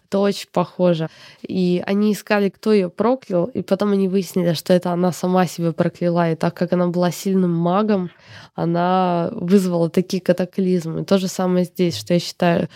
Это 0.09 0.19
очень 0.19 0.47
похоже. 0.51 1.07
И 1.47 1.83
они 1.85 2.13
искали, 2.13 2.49
кто 2.49 2.73
ее 2.73 2.89
проклял, 2.89 3.45
и 3.45 3.61
потом 3.61 3.91
они 3.91 4.07
выяснили, 4.07 4.53
что 4.53 4.73
это 4.73 4.91
она 4.91 5.11
сама 5.11 5.45
себя 5.45 5.71
прокляла. 5.71 6.31
И 6.31 6.35
так 6.35 6.55
как 6.55 6.73
она 6.73 6.87
была 6.87 7.11
сильным 7.11 7.53
магом, 7.53 8.09
она 8.55 9.29
вызвала 9.33 9.91
такие 9.91 10.19
катаклизмы. 10.19 11.05
То 11.05 11.19
же 11.19 11.27
самое 11.27 11.65
здесь, 11.65 11.95
что 11.95 12.15
я 12.15 12.19
считаю, 12.19 12.69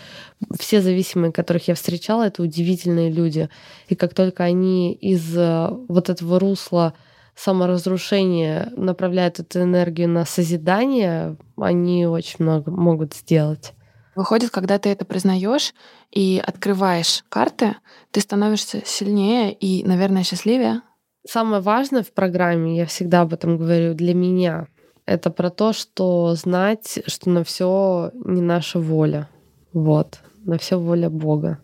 все 0.60 0.80
зависимые, 0.80 1.32
которых 1.32 1.66
я 1.66 1.74
встречала, 1.74 2.22
это 2.22 2.40
удивительные 2.40 3.10
люди. 3.10 3.48
И 3.88 3.96
как 3.96 4.14
только 4.14 4.44
они 4.44 4.92
из 4.92 5.36
э, 5.36 5.70
вот 5.88 6.10
этого 6.10 6.38
русла 6.38 6.94
саморазрушения 7.34 8.72
направляют 8.76 9.40
эту 9.40 9.62
энергию 9.62 10.08
на 10.08 10.24
созидание, 10.24 11.36
они 11.56 12.06
очень 12.06 12.44
много 12.44 12.70
могут 12.70 13.12
сделать. 13.12 13.72
Выходит, 14.14 14.50
когда 14.50 14.78
ты 14.78 14.90
это 14.90 15.04
признаешь 15.04 15.74
и 16.10 16.42
открываешь 16.44 17.24
карты, 17.28 17.76
ты 18.10 18.20
становишься 18.20 18.82
сильнее 18.84 19.52
и, 19.52 19.84
наверное, 19.84 20.22
счастливее. 20.22 20.82
Самое 21.26 21.62
важное 21.62 22.02
в 22.02 22.12
программе, 22.12 22.76
я 22.76 22.86
всегда 22.86 23.22
об 23.22 23.32
этом 23.32 23.56
говорю, 23.56 23.94
для 23.94 24.14
меня, 24.14 24.68
это 25.06 25.30
про 25.30 25.50
то, 25.50 25.72
что 25.72 26.34
знать, 26.34 27.00
что 27.06 27.30
на 27.30 27.44
все 27.44 28.10
не 28.14 28.40
наша 28.40 28.78
воля. 28.78 29.28
Вот, 29.72 30.20
на 30.44 30.58
все 30.58 30.78
воля 30.78 31.10
Бога. 31.10 31.58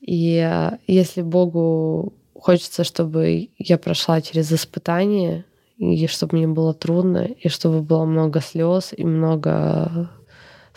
И 0.00 0.36
э, 0.36 0.78
если 0.86 1.22
Богу 1.22 2.12
хочется, 2.34 2.84
чтобы 2.84 3.48
я 3.58 3.78
прошла 3.78 4.20
через 4.20 4.52
испытания, 4.52 5.44
и 5.76 6.06
чтобы 6.06 6.36
мне 6.36 6.46
было 6.46 6.74
трудно, 6.74 7.24
и 7.24 7.48
чтобы 7.48 7.82
было 7.82 8.04
много 8.04 8.40
слез 8.40 8.92
и 8.96 9.04
много 9.04 10.10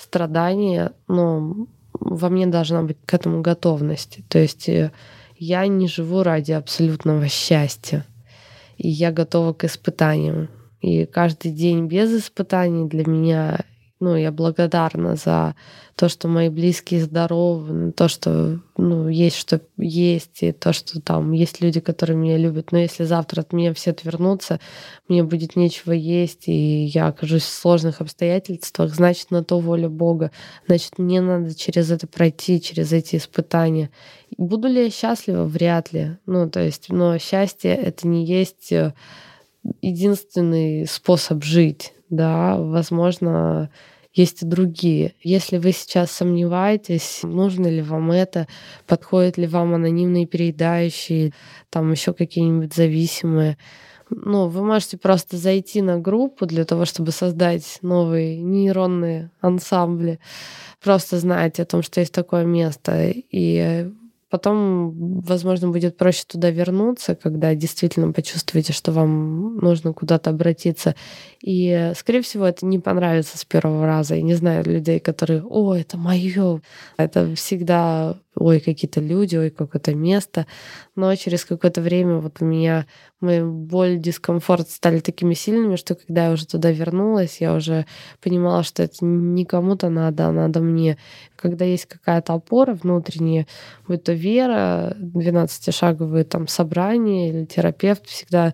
страдания, 0.02 0.94
но 1.08 1.68
во 1.94 2.30
мне 2.30 2.48
должна 2.48 2.84
быть 2.84 2.98
к 3.06 3.14
этому 3.14 3.42
готовность. 3.42 4.20
То 4.28 4.40
есть 4.40 4.68
э, 4.70 4.92
я 5.38 5.68
не 5.68 5.88
живу 5.88 6.24
ради 6.24 6.52
абсолютного 6.52 7.28
счастья. 7.28 8.06
И 8.78 8.90
я 8.90 9.12
готова 9.12 9.54
к 9.54 9.64
испытаниям. 9.64 10.50
И 10.82 11.06
каждый 11.06 11.52
день 11.52 11.88
без 11.88 12.12
испытаний 12.12 12.88
для 12.88 13.06
меня 13.08 13.66
ну, 14.02 14.16
я 14.16 14.32
благодарна 14.32 15.16
за 15.16 15.56
то, 15.96 16.10
что 16.10 16.28
мои 16.28 16.50
близкие 16.50 17.02
здоровы, 17.02 17.92
то, 17.92 18.08
что 18.08 18.60
ну, 18.76 19.08
есть 19.08 19.36
что 19.36 19.62
есть, 19.78 20.42
и 20.42 20.52
то, 20.52 20.74
что 20.74 21.00
там 21.00 21.32
есть 21.34 21.62
люди, 21.62 21.80
которые 21.80 22.18
меня 22.18 22.38
любят. 22.38 22.72
Но 22.72 22.80
если 22.80 23.04
завтра 23.04 23.42
от 23.42 23.54
меня 23.54 23.76
все 23.76 23.92
отвернутся, 23.92 24.60
мне 25.08 25.24
будет 25.24 25.56
нечего 25.56 25.92
есть, 25.92 26.48
и 26.48 26.86
я 26.86 27.08
окажусь 27.08 27.44
в 27.44 27.50
сложных 27.50 28.02
обстоятельствах, 28.02 28.96
значит, 28.96 29.30
на 29.30 29.44
то 29.44 29.60
воля 29.60 29.88
Бога. 29.88 30.32
Значит, 30.66 30.98
мне 30.98 31.22
надо 31.22 31.54
через 31.54 31.92
это 31.92 32.08
пройти, 32.08 32.60
через 32.60 32.92
эти 32.92 33.18
испытания. 33.18 33.92
Буду 34.36 34.68
ли 34.68 34.86
я 34.86 34.90
счастлива? 34.90 35.46
Вряд 35.46 35.94
ли. 35.94 36.18
Ну, 36.26 36.50
то 36.50 36.60
есть, 36.60 36.90
но 36.90 37.20
счастье— 37.20 37.76
это 37.76 38.08
не 38.08 38.26
есть 38.26 38.72
э, 38.72 38.96
единственный 39.84 40.88
способ 40.88 41.44
жить 41.44 41.94
да, 42.12 42.58
возможно, 42.58 43.72
есть 44.14 44.44
и 44.44 44.46
другие. 44.46 45.16
Если 45.22 45.58
вы 45.58 45.72
сейчас 45.72 46.12
сомневаетесь, 46.12 47.22
нужно 47.24 47.68
ли 47.68 47.82
вам 47.82 48.12
это, 48.12 48.48
подходят 48.88 49.38
ли 49.38 49.48
вам 49.48 49.74
анонимные 49.74 50.26
переедающие, 50.26 51.34
там 51.70 51.92
еще 51.92 52.14
какие-нибудь 52.14 52.74
зависимые, 52.74 53.58
ну, 54.14 54.50
вы 54.50 54.64
можете 54.64 54.98
просто 54.98 55.38
зайти 55.38 55.82
на 55.82 55.98
группу 55.98 56.46
для 56.46 56.66
того, 56.66 56.84
чтобы 56.84 57.12
создать 57.12 57.80
новые 57.82 58.42
нейронные 58.42 59.32
ансамбли. 59.40 60.20
Просто 60.84 61.18
знаете 61.18 61.64
о 61.64 61.66
том, 61.66 61.82
что 61.82 62.02
есть 62.02 62.14
такое 62.14 62.44
место. 62.44 63.10
И 63.10 63.90
Потом, 64.32 65.20
возможно, 65.20 65.68
будет 65.70 65.98
проще 65.98 66.24
туда 66.26 66.50
вернуться, 66.50 67.16
когда 67.16 67.54
действительно 67.54 68.14
почувствуете, 68.14 68.72
что 68.72 68.94
вам 68.94 69.58
нужно 69.58 69.92
куда-то 69.92 70.30
обратиться. 70.30 70.96
И, 71.44 71.92
скорее 71.96 72.22
всего, 72.22 72.46
это 72.46 72.66
не 72.66 72.80
понравится 72.80 73.38
с 73.38 73.44
первого 73.44 73.86
раза. 73.86 74.16
Я 74.16 74.22
не 74.22 74.34
знаю 74.34 74.64
людей, 74.64 75.00
которые, 75.02 75.44
о, 75.44 75.76
это 75.76 75.98
мое. 75.98 76.62
Это 76.96 77.36
всегда 77.36 78.18
ой, 78.36 78.60
какие-то 78.60 79.02
люди, 79.02 79.36
ой, 79.36 79.50
какое-то 79.50 79.94
место. 79.94 80.46
Но 80.96 81.14
через 81.16 81.46
какое-то 81.46 81.82
время 81.82 82.18
вот 82.18 82.38
у 82.40 82.46
меня 82.46 82.86
мои 83.20 83.42
боль, 83.44 83.98
дискомфорт 83.98 84.70
стали 84.70 85.00
такими 85.00 85.34
сильными, 85.34 85.76
что 85.76 85.96
когда 85.96 86.28
я 86.28 86.32
уже 86.32 86.48
туда 86.48 86.72
вернулась, 86.72 87.42
я 87.42 87.54
уже 87.54 87.86
понимала, 88.22 88.64
что 88.64 88.84
это 88.84 89.04
не 89.06 89.46
кому-то 89.46 89.90
надо, 89.90 90.28
а 90.28 90.32
надо 90.32 90.62
мне. 90.62 90.98
Когда 91.36 91.66
есть 91.66 91.86
какая-то 91.86 92.34
опора 92.34 92.74
внутренняя, 92.74 93.48
будь 93.88 94.04
то 94.04 94.14
вера, 94.14 94.96
12-шаговые 95.00 96.24
там 96.24 96.48
собрания 96.48 97.30
или 97.30 97.46
терапевт, 97.46 98.06
всегда 98.08 98.54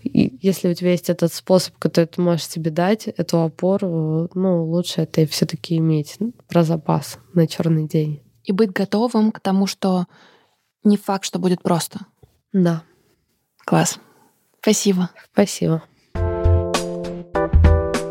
и 0.00 0.38
если 0.40 0.70
у 0.70 0.74
тебя 0.74 0.92
есть 0.92 1.10
этот 1.10 1.32
способ, 1.34 1.76
который 1.78 2.06
ты 2.06 2.20
можешь 2.20 2.46
себе 2.46 2.70
дать, 2.70 3.08
эту 3.08 3.42
опору, 3.42 4.30
ну, 4.32 4.64
лучше 4.64 5.02
это 5.02 5.26
все-таки 5.26 5.76
иметь 5.78 6.18
про 6.48 6.62
запас 6.62 7.18
на 7.34 7.48
черный 7.48 7.88
день 7.88 8.22
и 8.48 8.52
быть 8.52 8.72
готовым 8.72 9.30
к 9.30 9.40
тому, 9.40 9.66
что 9.66 10.06
не 10.82 10.96
факт, 10.96 11.24
что 11.24 11.38
будет 11.38 11.62
просто. 11.62 12.00
Да. 12.52 12.82
Класс. 13.64 13.98
Спасибо. 14.60 15.10
Спасибо. 15.32 15.82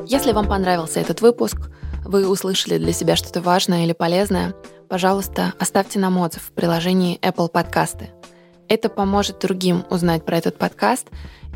Если 0.06 0.32
вам 0.32 0.48
понравился 0.48 1.00
этот 1.00 1.22
выпуск, 1.22 1.58
вы 2.06 2.30
услышали 2.30 2.78
для 2.78 2.94
себя 2.94 3.16
что-то 3.16 3.42
важное 3.42 3.84
или 3.84 3.94
полезное, 3.94 4.54
пожалуйста, 4.88 5.54
оставьте 5.60 6.00
нам 6.00 6.18
отзыв 6.20 6.44
в 6.44 6.52
приложении 6.52 7.20
Apple 7.20 7.52
Podcasts. 7.52 8.10
Это 8.70 8.90
поможет 8.90 9.40
другим 9.40 9.86
узнать 9.90 10.24
про 10.24 10.38
этот 10.38 10.58
подкаст 10.58 11.08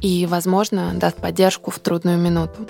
и, 0.01 0.25
возможно, 0.25 0.91
даст 0.95 1.17
поддержку 1.17 1.69
в 1.69 1.79
трудную 1.79 2.17
минуту. 2.17 2.67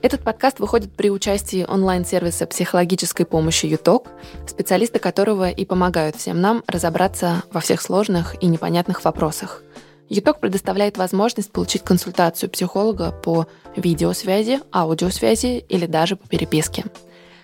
Этот 0.00 0.22
подкаст 0.22 0.60
выходит 0.60 0.92
при 0.92 1.10
участии 1.10 1.66
онлайн-сервиса 1.68 2.46
психологической 2.46 3.26
помощи 3.26 3.66
ЮТОК, 3.66 4.08
специалисты 4.46 5.00
которого 5.00 5.50
и 5.50 5.64
помогают 5.64 6.14
всем 6.14 6.40
нам 6.40 6.62
разобраться 6.68 7.42
во 7.52 7.60
всех 7.60 7.82
сложных 7.82 8.40
и 8.40 8.46
непонятных 8.46 9.04
вопросах. 9.04 9.62
ЮТОК 10.08 10.38
предоставляет 10.38 10.98
возможность 10.98 11.50
получить 11.50 11.82
консультацию 11.82 12.48
психолога 12.48 13.10
по 13.10 13.48
видеосвязи, 13.74 14.60
аудиосвязи 14.72 15.64
или 15.68 15.86
даже 15.86 16.14
по 16.14 16.28
переписке. 16.28 16.84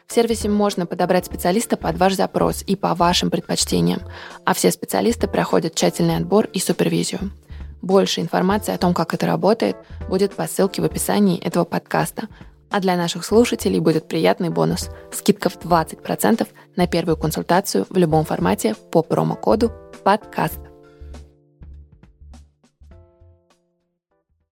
В 0.06 0.14
сервисе 0.14 0.48
можно 0.48 0.86
подобрать 0.86 1.26
специалиста 1.26 1.76
под 1.76 1.98
ваш 1.98 2.14
запрос 2.14 2.62
и 2.66 2.76
по 2.76 2.94
вашим 2.94 3.30
предпочтениям, 3.30 4.00
а 4.44 4.54
все 4.54 4.70
специалисты 4.70 5.26
проходят 5.26 5.74
тщательный 5.74 6.18
отбор 6.18 6.46
и 6.52 6.60
супервизию. 6.60 7.32
Больше 7.84 8.22
информации 8.22 8.74
о 8.74 8.78
том, 8.78 8.94
как 8.94 9.12
это 9.12 9.26
работает, 9.26 9.76
будет 10.08 10.34
по 10.34 10.46
ссылке 10.46 10.80
в 10.80 10.86
описании 10.86 11.38
этого 11.38 11.64
подкаста. 11.64 12.28
А 12.70 12.80
для 12.80 12.96
наших 12.96 13.26
слушателей 13.26 13.78
будет 13.78 14.08
приятный 14.08 14.48
бонус– 14.48 14.88
скидка 15.12 15.50
в 15.50 15.58
20% 15.58 16.48
на 16.76 16.86
первую 16.86 17.18
консультацию 17.18 17.84
в 17.90 17.96
любом 17.98 18.24
формате 18.24 18.74
по 18.90 19.02
промокоду 19.02 19.70
«Подкаст». 20.02 20.73